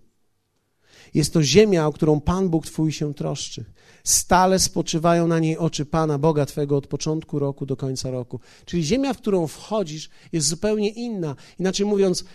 [1.14, 3.66] Jest to ziemia, o którą Pan Bóg Twój się troszczy.
[4.04, 8.40] Stale spoczywają na niej oczy Pana, Boga Twego, od początku roku do końca roku.
[8.66, 11.36] Czyli ziemia, w którą wchodzisz, jest zupełnie inna.
[11.60, 12.26] Inaczej mówiąc,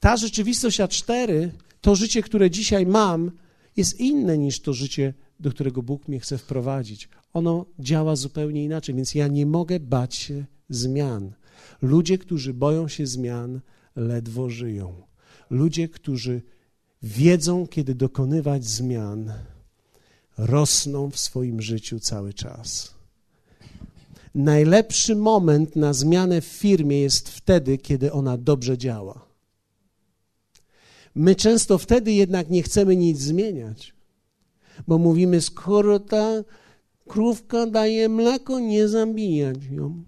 [0.00, 1.48] ta rzeczywistość A4,
[1.80, 3.30] to życie, które dzisiaj mam,
[3.76, 7.08] jest inne niż to życie, do którego Bóg mnie chce wprowadzić.
[7.32, 11.32] Ono działa zupełnie inaczej, więc ja nie mogę bać się zmian.
[11.82, 13.60] Ludzie, którzy boją się zmian,
[13.96, 15.02] ledwo żyją.
[15.50, 16.42] Ludzie, którzy
[17.02, 19.32] wiedzą, kiedy dokonywać zmian,
[20.38, 22.94] rosną w swoim życiu cały czas.
[24.34, 29.26] Najlepszy moment na zmianę w firmie jest wtedy, kiedy ona dobrze działa.
[31.14, 33.94] My często wtedy jednak nie chcemy nic zmieniać,
[34.88, 36.44] bo mówimy, skoro ta
[37.08, 40.04] krówka daje mleko, nie zabijać ją.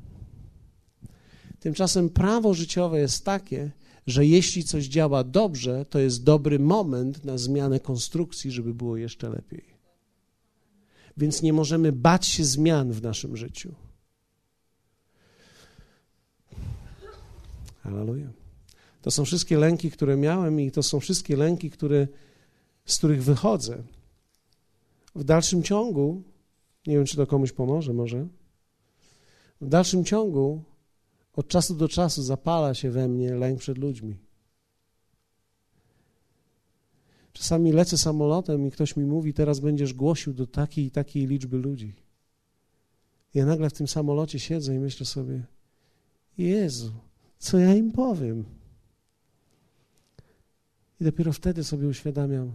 [1.61, 3.71] Tymczasem prawo życiowe jest takie,
[4.07, 9.29] że jeśli coś działa dobrze, to jest dobry moment na zmianę konstrukcji, żeby było jeszcze
[9.29, 9.65] lepiej.
[11.17, 13.75] Więc nie możemy bać się zmian w naszym życiu.
[17.83, 18.31] Hallelujah.
[19.03, 22.09] To są wszystkie lęki, które miałem i to są wszystkie lęki, które,
[22.85, 23.83] z których wychodzę.
[25.15, 26.23] W dalszym ciągu,
[26.87, 28.27] nie wiem, czy to komuś pomoże, może.
[29.61, 30.63] W dalszym ciągu
[31.37, 34.17] od czasu do czasu zapala się we mnie lęk przed ludźmi.
[37.33, 41.59] Czasami lecę samolotem i ktoś mi mówi, teraz będziesz głosił do takiej i takiej liczby
[41.59, 41.95] ludzi.
[43.35, 45.45] Ja nagle w tym samolocie siedzę i myślę sobie,
[46.39, 46.93] Jezu,
[47.39, 48.45] co ja im powiem?
[51.01, 52.53] I dopiero wtedy sobie uświadamiam,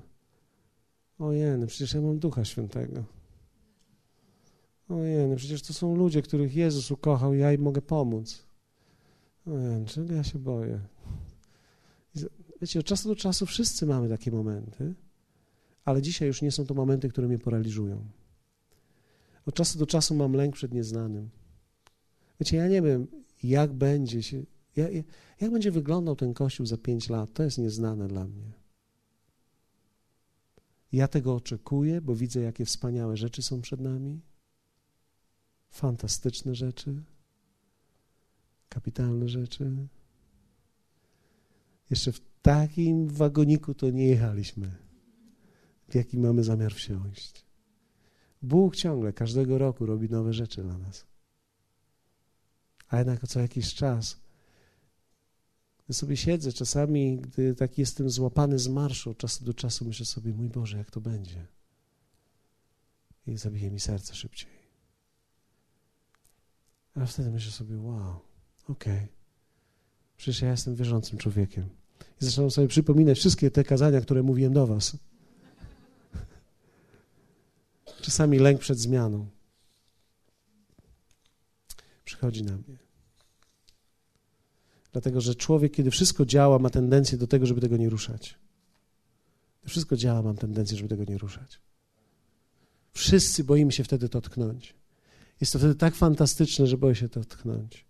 [1.20, 3.04] ojej, no przecież ja mam Ducha Świętego.
[4.90, 8.49] Ojej, no przecież to są ludzie, których Jezus ukochał ja im mogę pomóc.
[9.54, 10.80] Ojej, czego ja się boję?
[12.62, 14.95] Wiecie, od czasu do czasu wszyscy mamy takie momenty,
[15.86, 18.06] ale dzisiaj już nie są to momenty, które mnie paraliżują.
[19.45, 21.30] Od czasu do czasu mam lęk przed nieznanym.
[22.39, 23.08] Wiecie, ja nie wiem,
[23.43, 24.43] jak będzie się,
[24.76, 24.91] jak,
[25.41, 27.34] jak będzie wyglądał ten kościół za pięć lat.
[27.34, 28.52] To jest nieznane dla mnie.
[30.91, 34.22] Ja tego oczekuję, bo widzę, jakie wspaniałe rzeczy są przed nami.
[35.70, 37.04] Fantastyczne rzeczy.
[38.70, 39.88] Kapitalne rzeczy.
[41.90, 44.76] Jeszcze w takim wagoniku to nie jechaliśmy,
[45.90, 47.46] w jaki mamy zamiar wsiąść.
[48.42, 51.06] Bóg ciągle, każdego roku robi nowe rzeczy dla nas.
[52.88, 54.20] A jednak co jakiś czas,
[55.86, 60.06] gdy sobie siedzę, czasami, gdy tak jestem złapany z marszu, od czasu do czasu myślę
[60.06, 61.48] sobie, mój Boże, jak to będzie?
[63.28, 64.52] I zabije mi serce szybciej.
[66.96, 68.29] A wtedy myślę sobie, wow,
[68.70, 69.08] okej, okay.
[70.18, 71.70] przecież ja jestem wierzącym człowiekiem.
[72.22, 74.98] I zaczynam sobie przypominać wszystkie te kazania, które mówiłem do was.
[78.02, 79.28] Czasami lęk przed zmianą
[82.10, 82.78] przychodzi na mnie.
[84.92, 88.40] Dlatego, że człowiek, kiedy wszystko działa, ma tendencję do tego, żeby tego nie ruszać.
[89.68, 91.62] Wszystko działa, mam tendencję, żeby tego nie ruszać.
[92.94, 94.76] Wszyscy boimy się wtedy to tknąć.
[95.42, 97.86] Jest to wtedy tak fantastyczne, że boję się to tknąć.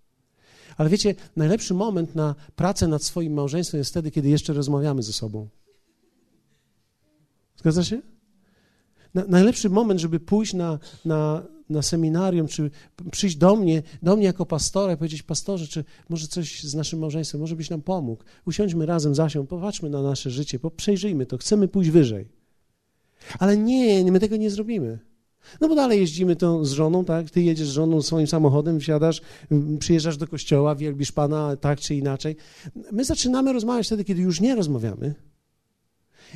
[0.80, 5.14] Ale wiecie, najlepszy moment na pracę nad swoim małżeństwem jest wtedy, kiedy jeszcze rozmawiamy ze
[5.14, 5.48] sobą.
[7.58, 8.02] Zgadza się?
[9.14, 12.72] Na, najlepszy moment, żeby pójść na, na, na seminarium, czy
[13.12, 17.00] przyjść do mnie, do mnie jako pastora i powiedzieć, pastorze, czy może coś z naszym
[17.00, 18.24] małżeństwem, może byś nam pomógł.
[18.46, 22.30] Usiądźmy razem z Asią, popatrzmy na nasze życie, przejrzyjmy to, chcemy pójść wyżej.
[23.40, 25.00] Ale nie, my tego nie zrobimy.
[25.62, 27.30] No bo dalej jeździmy tą z żoną, tak?
[27.30, 29.22] Ty jedziesz z żoną swoim samochodem, wsiadasz,
[29.80, 32.36] przyjeżdżasz do kościoła, wielbisz Pana tak czy inaczej.
[32.92, 35.16] My zaczynamy rozmawiać wtedy, kiedy już nie rozmawiamy.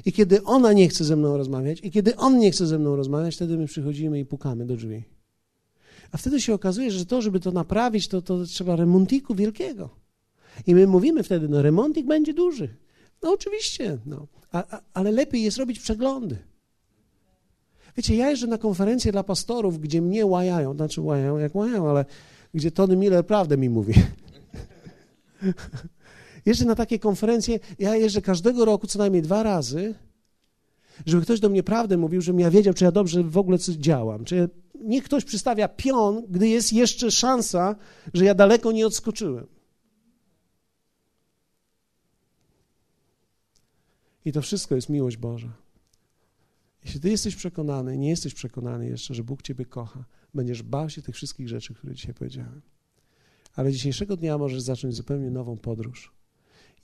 [0.05, 2.95] I kiedy ona nie chce ze mną rozmawiać, i kiedy on nie chce ze mną
[2.95, 5.03] rozmawiać, wtedy my przychodzimy i pukamy do drzwi.
[6.11, 9.89] A wtedy się okazuje, że to, żeby to naprawić, to, to trzeba remontiku wielkiego.
[10.67, 12.69] I my mówimy wtedy, no remontik będzie duży.
[13.23, 14.27] No oczywiście, no.
[14.51, 16.37] A, a, ale lepiej jest robić przeglądy.
[17.97, 22.05] Wiecie, ja jeżdżę na konferencje dla pastorów, gdzie mnie łajają, znaczy łajają jak łajają, ale
[22.53, 23.93] gdzie Tony Miller prawdę mi mówi.
[26.45, 29.95] jeżdżę na takie konferencje, ja jeżdżę każdego roku co najmniej dwa razy,
[31.05, 34.25] żeby ktoś do mnie prawdę mówił, żebym ja wiedział, czy ja dobrze w ogóle działam.
[34.25, 34.49] Czy
[34.81, 37.75] niech ktoś przystawia pion, gdy jest jeszcze szansa,
[38.13, 39.47] że ja daleko nie odskoczyłem.
[44.25, 45.62] I to wszystko jest miłość Boża.
[46.85, 51.01] Jeśli ty jesteś przekonany, nie jesteś przekonany jeszcze, że Bóg ciebie kocha, będziesz bał się
[51.01, 52.61] tych wszystkich rzeczy, które dzisiaj powiedziałem.
[53.55, 56.13] Ale dzisiejszego dnia możesz zacząć zupełnie nową podróż.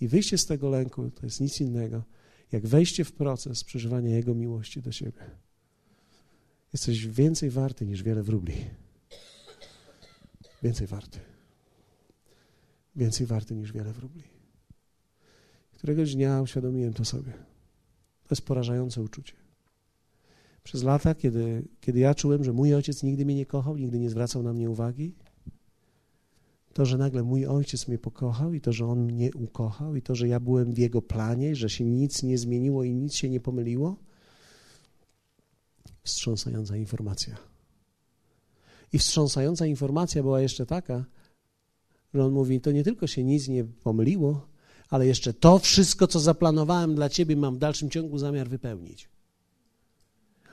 [0.02, 2.04] I wyjście z tego lęku to jest nic innego,
[2.52, 5.22] jak wejście w proces przeżywania Jego miłości do siebie.
[6.74, 8.56] Jesteś więcej warty niż wiele wróbli.
[10.64, 11.20] Więcej warty.
[12.96, 14.24] Więcej warty niż wiele wróbli.
[15.72, 17.32] Któregoś dnia uświadomiłem to sobie.
[18.24, 19.39] To jest porażające uczucie.
[20.70, 24.10] Przez lata, kiedy, kiedy ja czułem, że mój ojciec nigdy mnie nie kochał, nigdy nie
[24.10, 25.16] zwracał na mnie uwagi,
[26.74, 30.16] to, że nagle mój ojciec mnie pokochał i to, że on mnie ukochał i to,
[30.16, 33.40] że ja byłem w jego planie, że się nic nie zmieniło i nic się nie
[33.40, 33.96] pomyliło,
[36.04, 37.38] wstrząsająca informacja.
[38.94, 41.06] I wstrząsająca informacja była jeszcze taka,
[42.14, 44.48] że on mówi, to nie tylko się nic nie pomyliło,
[44.90, 49.10] ale jeszcze to wszystko, co zaplanowałem dla ciebie, mam w dalszym ciągu zamiar wypełnić.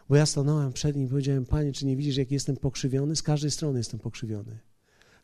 [0.08, 3.16] Bo ja stanąłem przed nim i powiedziałem, Panie, czy nie widzisz, jak jestem pokrzywiony?
[3.16, 4.58] Z każdej strony jestem pokrzywiony.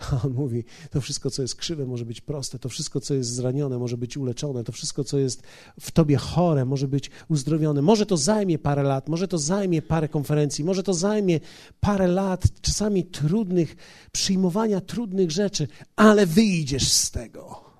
[0.11, 3.30] A on mówi, to wszystko, co jest krzywe, może być proste, to wszystko, co jest
[3.30, 5.43] zranione, może być uleczone, to wszystko, co jest
[5.80, 7.83] w tobie chore, może być uzdrowione.
[7.83, 11.41] Może to zajmie parę lat, może to zajmie parę konferencji, może to zajmie
[11.80, 13.76] parę lat, czasami trudnych,
[14.12, 17.71] przyjmowania trudnych rzeczy, ale wyjdziesz z tego.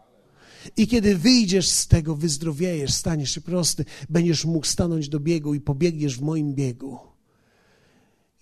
[0.77, 5.61] I kiedy wyjdziesz z tego, wyzdrowiejesz, staniesz się prosty, będziesz mógł stanąć do biegu i
[5.61, 6.99] pobiegniesz w moim biegu.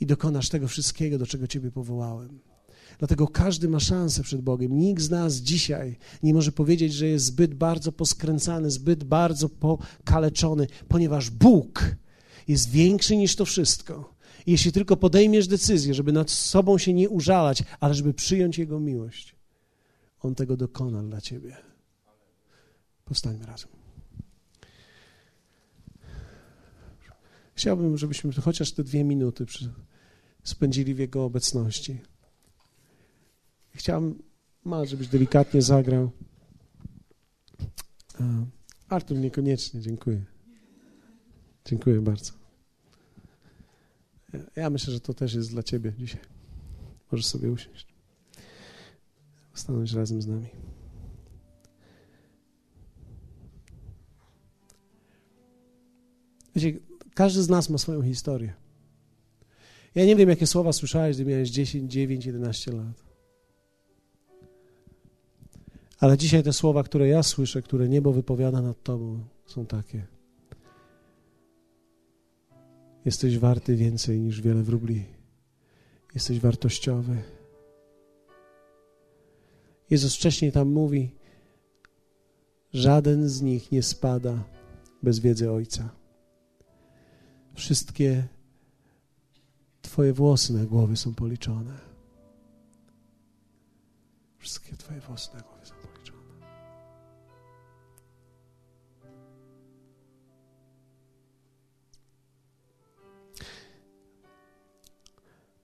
[0.01, 2.41] I dokonasz tego wszystkiego, do czego Ciebie powołałem.
[2.99, 4.79] Dlatego każdy ma szansę przed Bogiem.
[4.79, 10.66] Nikt z nas dzisiaj nie może powiedzieć, że jest zbyt bardzo poskręcany, zbyt bardzo pokaleczony,
[10.89, 11.97] ponieważ Bóg
[12.49, 14.14] jest większy niż to wszystko.
[14.47, 19.37] Jeśli tylko podejmiesz decyzję, żeby nad sobą się nie użalać, ale żeby przyjąć Jego miłość,
[20.21, 21.70] On tego dokona dla ciebie.
[23.11, 23.69] Powstańmy razem.
[27.55, 29.47] Chciałbym, żebyśmy chociaż te dwie minuty
[30.45, 32.01] spędzili w Jego obecności.
[33.75, 34.23] Chciałbym,
[34.65, 36.11] ma, żebyś delikatnie zagrał.
[38.89, 40.25] Artur, niekoniecznie, dziękuję.
[41.65, 42.33] Dziękuję bardzo.
[44.57, 46.21] Ja myślę, że to też jest dla Ciebie dzisiaj.
[47.13, 47.87] Możesz sobie usiąść.
[49.55, 50.70] Stanąć razem z nami.
[56.57, 56.78] Wiecie,
[57.14, 58.53] każdy z nas ma swoją historię.
[59.94, 63.05] Ja nie wiem, jakie słowa słyszałeś, gdy miałeś 10, 9, 11 lat.
[65.98, 70.07] Ale dzisiaj te słowa, które ja słyszę, które niebo wypowiada nad Tobą, są takie.
[73.05, 75.05] Jesteś warty więcej niż wiele wróbli.
[76.14, 77.16] Jesteś wartościowy.
[79.90, 81.11] Jezus wcześniej tam mówi:
[82.72, 84.44] Żaden z nich nie spada
[85.03, 85.99] bez wiedzy Ojca.
[87.61, 88.29] Wszystkie
[89.83, 91.79] Twoje włosy na głowie są policzone.
[94.39, 96.21] Wszystkie Twoje włosy na głowie są policzone.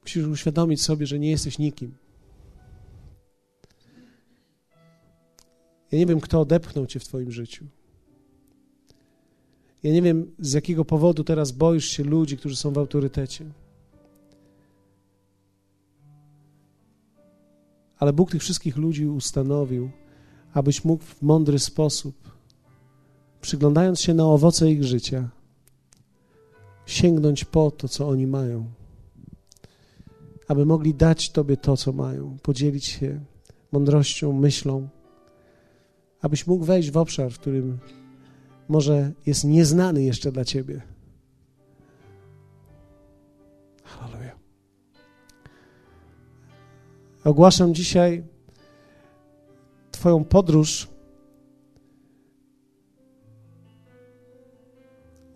[0.03, 1.95] Musisz uświadomić sobie, że nie jesteś nikim.
[5.93, 7.67] Ja nie wiem, kto odepchnął cię w Twoim życiu.
[9.87, 13.45] Ja nie wiem, z jakiego powodu teraz boisz się ludzi, którzy są w autorytecie.
[17.99, 19.91] Ale Bóg tych wszystkich ludzi ustanowił,
[20.55, 22.14] abyś mógł w mądry sposób,
[23.41, 25.28] przyglądając się na owoce ich życia,
[26.87, 28.66] sięgnąć po to, co oni mają,
[30.49, 33.20] aby mogli dać Tobie to, co mają, podzielić się
[33.72, 34.89] mądrością, myślą,
[36.20, 37.78] abyś mógł wejść w obszar, w którym
[38.69, 40.83] może jest nieznany jeszcze dla Ciebie.
[43.85, 44.37] Halleluja.
[47.25, 48.25] Ogłaszam dzisiaj
[49.91, 50.89] Twoją podróż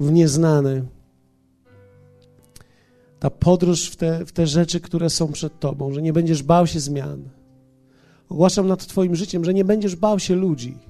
[0.01, 0.83] w nieznane.
[3.19, 6.67] Ta podróż w te, w te rzeczy, które są przed Tobą, że nie będziesz bał
[6.67, 7.29] się zmian.
[8.29, 10.90] Ogłaszam nad Twoim życiem, że nie będziesz bał się ludzi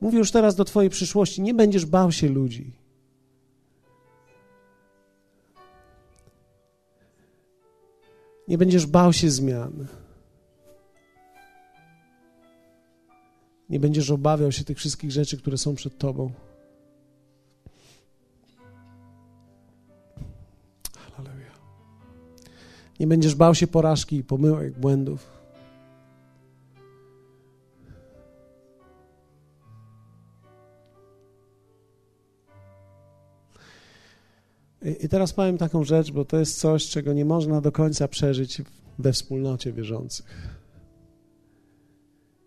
[0.00, 2.72] Mówię już teraz do Twojej przyszłości, nie będziesz bał się ludzi.
[8.48, 9.86] Nie będziesz bał się zmian.
[13.68, 16.30] Nie będziesz obawiał się tych wszystkich rzeczy, które są przed Tobą.
[23.00, 25.39] Nie będziesz bał się porażki, pomyłek, błędów.
[34.82, 38.62] I teraz powiem taką rzecz, bo to jest coś, czego nie można do końca przeżyć
[38.98, 40.26] we wspólnocie wierzących.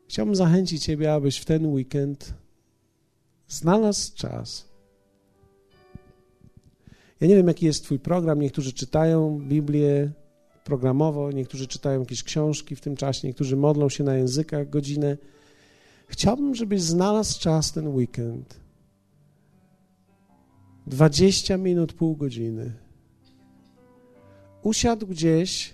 [0.07, 2.34] Chciałbym zachęcić Ciebie, abyś w ten weekend
[3.47, 4.65] znalazł czas.
[7.19, 8.39] Ja nie wiem, jaki jest Twój program.
[8.39, 10.11] Niektórzy czytają Biblię
[10.64, 15.18] programowo, niektórzy czytają jakieś książki w tym czasie, niektórzy modlą się na językach godzinę.
[16.07, 18.62] Chciałbym, żebyś znalazł czas ten weekend
[20.88, 22.73] 20 minut, pół godziny.
[24.61, 25.73] Usiadł gdzieś,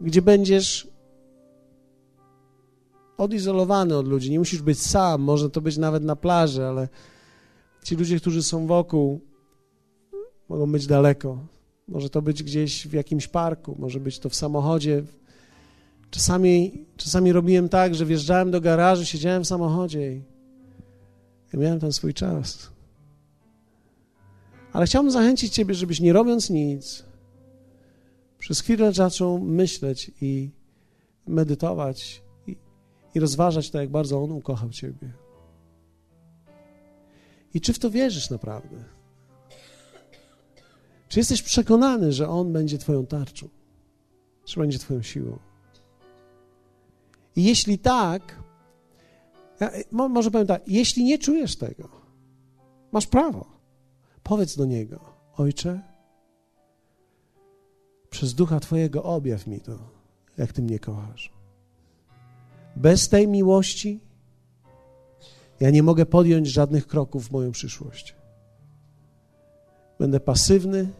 [0.00, 0.88] gdzie będziesz
[3.18, 4.30] odizolowany od ludzi.
[4.30, 6.88] Nie musisz być sam, może to być nawet na plaży, ale
[7.84, 9.20] ci ludzie, którzy są wokół,
[10.48, 11.38] mogą być daleko.
[11.88, 15.02] Może to być gdzieś w jakimś parku, może być to w samochodzie.
[16.10, 20.12] Czasami, czasami robiłem tak, że wjeżdżałem do garażu, siedziałem w samochodzie
[21.54, 22.71] i miałem tam swój czas.
[24.72, 27.04] Ale chciałbym zachęcić Ciebie, żebyś nie robiąc nic,
[28.38, 30.50] przez chwilę zaczął myśleć i
[31.26, 32.56] medytować i,
[33.14, 35.12] i rozważać to, jak bardzo On ukochał Ciebie.
[37.54, 38.84] I czy w to wierzysz naprawdę?
[41.08, 43.48] Czy jesteś przekonany, że On będzie Twoją tarczą?
[44.44, 45.38] Czy będzie Twoją siłą?
[47.36, 48.42] I jeśli tak,
[49.90, 51.88] może powiem tak, jeśli nie czujesz tego,
[52.92, 53.51] masz prawo.
[54.22, 55.00] Powiedz do Niego,
[55.36, 55.80] Ojcze,
[58.10, 59.78] Przez ducha Twojego objaw mi to,
[60.38, 61.32] jak Ty mnie kochasz.
[62.76, 64.00] Bez tej miłości
[65.60, 68.14] ja nie mogę podjąć żadnych kroków w moją przyszłość.
[69.98, 70.92] Będę pasywny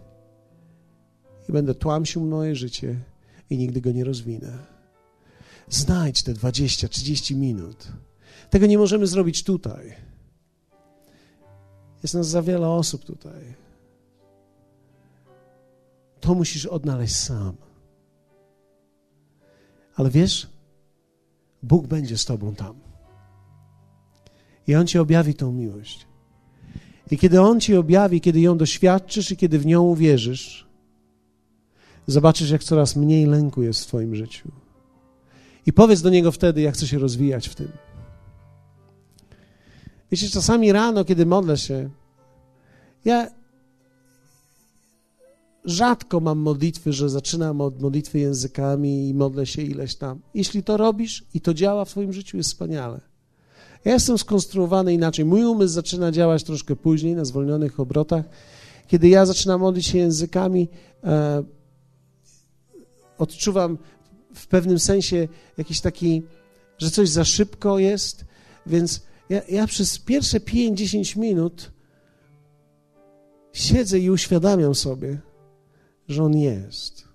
[1.49, 2.97] i będę tłamsił moje życie
[3.51, 4.59] i nigdy go nie rozwinę.
[5.69, 7.89] Znajdź te 20-30 minut.
[8.51, 9.95] Tego nie możemy zrobić tutaj.
[12.03, 13.55] Jest nas za wiele osób tutaj.
[16.21, 17.57] To musisz odnaleźć sam.
[19.97, 20.51] Ale wiesz,
[21.63, 22.75] Bóg będzie z Tobą tam.
[24.67, 26.07] I On Ci objawi tą miłość.
[27.11, 30.67] I kiedy On Ci objawi, kiedy ją doświadczysz i kiedy w nią uwierzysz,
[32.07, 34.49] zobaczysz, jak coraz mniej lęku jest w Twoim życiu.
[35.67, 37.69] I powiedz do Niego wtedy, jak chcę się rozwijać w tym.
[40.13, 41.91] Wiecie, czasami rano, kiedy modlę się,
[43.05, 43.31] ja
[45.65, 50.21] rzadko mam modlitwy, że zaczynam od modlitwy językami i modlę się ileś tam.
[50.35, 53.01] Jeśli to robisz i to działa w Twoim życiu, jest wspaniale.
[53.85, 55.25] Ja jestem skonstruowany inaczej.
[55.25, 58.25] Mój umysł zaczyna działać troszkę później, na zwolnionych obrotach.
[58.87, 60.69] Kiedy ja zaczynam modlić się językami,
[61.05, 61.43] e,
[63.19, 63.79] odczuwam
[64.35, 65.29] w pewnym sensie
[65.59, 66.23] jakiś taki,
[66.79, 68.25] że coś za szybko jest,
[68.67, 71.73] więc ja, ja przez pierwsze 5-10 minut
[73.53, 75.21] siedzę i uświadamiam sobie,
[76.09, 77.09] że On jest.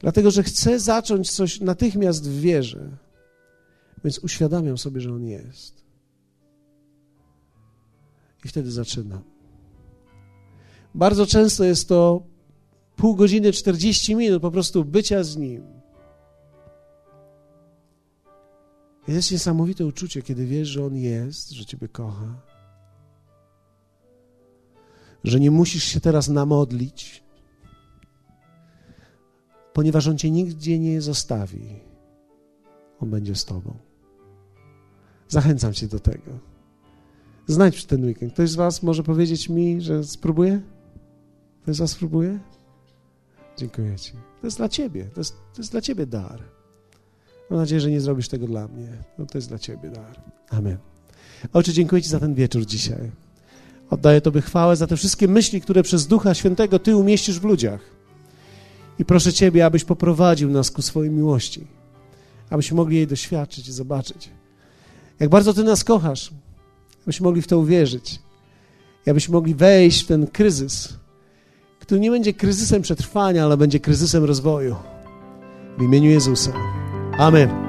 [0.00, 2.96] Dlatego, że chcę zacząć coś natychmiast w wierze,
[4.04, 5.84] więc uświadamiam sobie, że On jest.
[8.44, 9.22] I wtedy zaczynam.
[10.94, 12.26] Bardzo często jest to
[12.96, 15.77] pół godziny, 40 minut po prostu bycia z Nim.
[19.08, 22.40] Jest niesamowite uczucie, kiedy wiesz, że On jest, że Ciebie kocha,
[25.24, 27.24] że nie musisz się teraz namodlić,
[29.72, 31.80] ponieważ On Cię nigdzie nie zostawi.
[33.00, 33.78] On będzie z Tobą.
[35.28, 36.38] Zachęcam Cię do tego.
[37.46, 38.32] Znajdź ten weekend.
[38.32, 40.60] Ktoś z Was może powiedzieć mi, że spróbuje?
[41.62, 42.38] Ktoś z Was spróbuje?
[43.56, 44.12] Dziękuję Ci.
[44.12, 45.04] To jest dla Ciebie.
[45.04, 46.57] To jest, to jest dla Ciebie dar.
[47.50, 48.88] Mam nadzieję, że nie zrobisz tego dla mnie.
[49.18, 50.20] No to jest dla Ciebie dar.
[50.50, 50.76] Amen.
[51.52, 53.10] Ojcze, dziękuję Ci za ten wieczór dzisiaj.
[53.90, 57.80] Oddaję Tobie chwałę za te wszystkie myśli, które przez Ducha Świętego Ty umieścisz w ludziach.
[58.98, 61.66] I proszę Ciebie, abyś poprowadził nas ku swojej miłości,
[62.50, 64.30] abyśmy mogli jej doświadczyć i zobaczyć.
[65.20, 66.30] Jak bardzo Ty nas kochasz,
[67.02, 68.20] abyśmy mogli w to uwierzyć,
[69.06, 70.88] i abyśmy mogli wejść w ten kryzys,
[71.80, 74.76] który nie będzie kryzysem przetrwania, ale będzie kryzysem rozwoju.
[75.78, 76.52] W imieniu Jezusa.
[77.18, 77.67] Amen.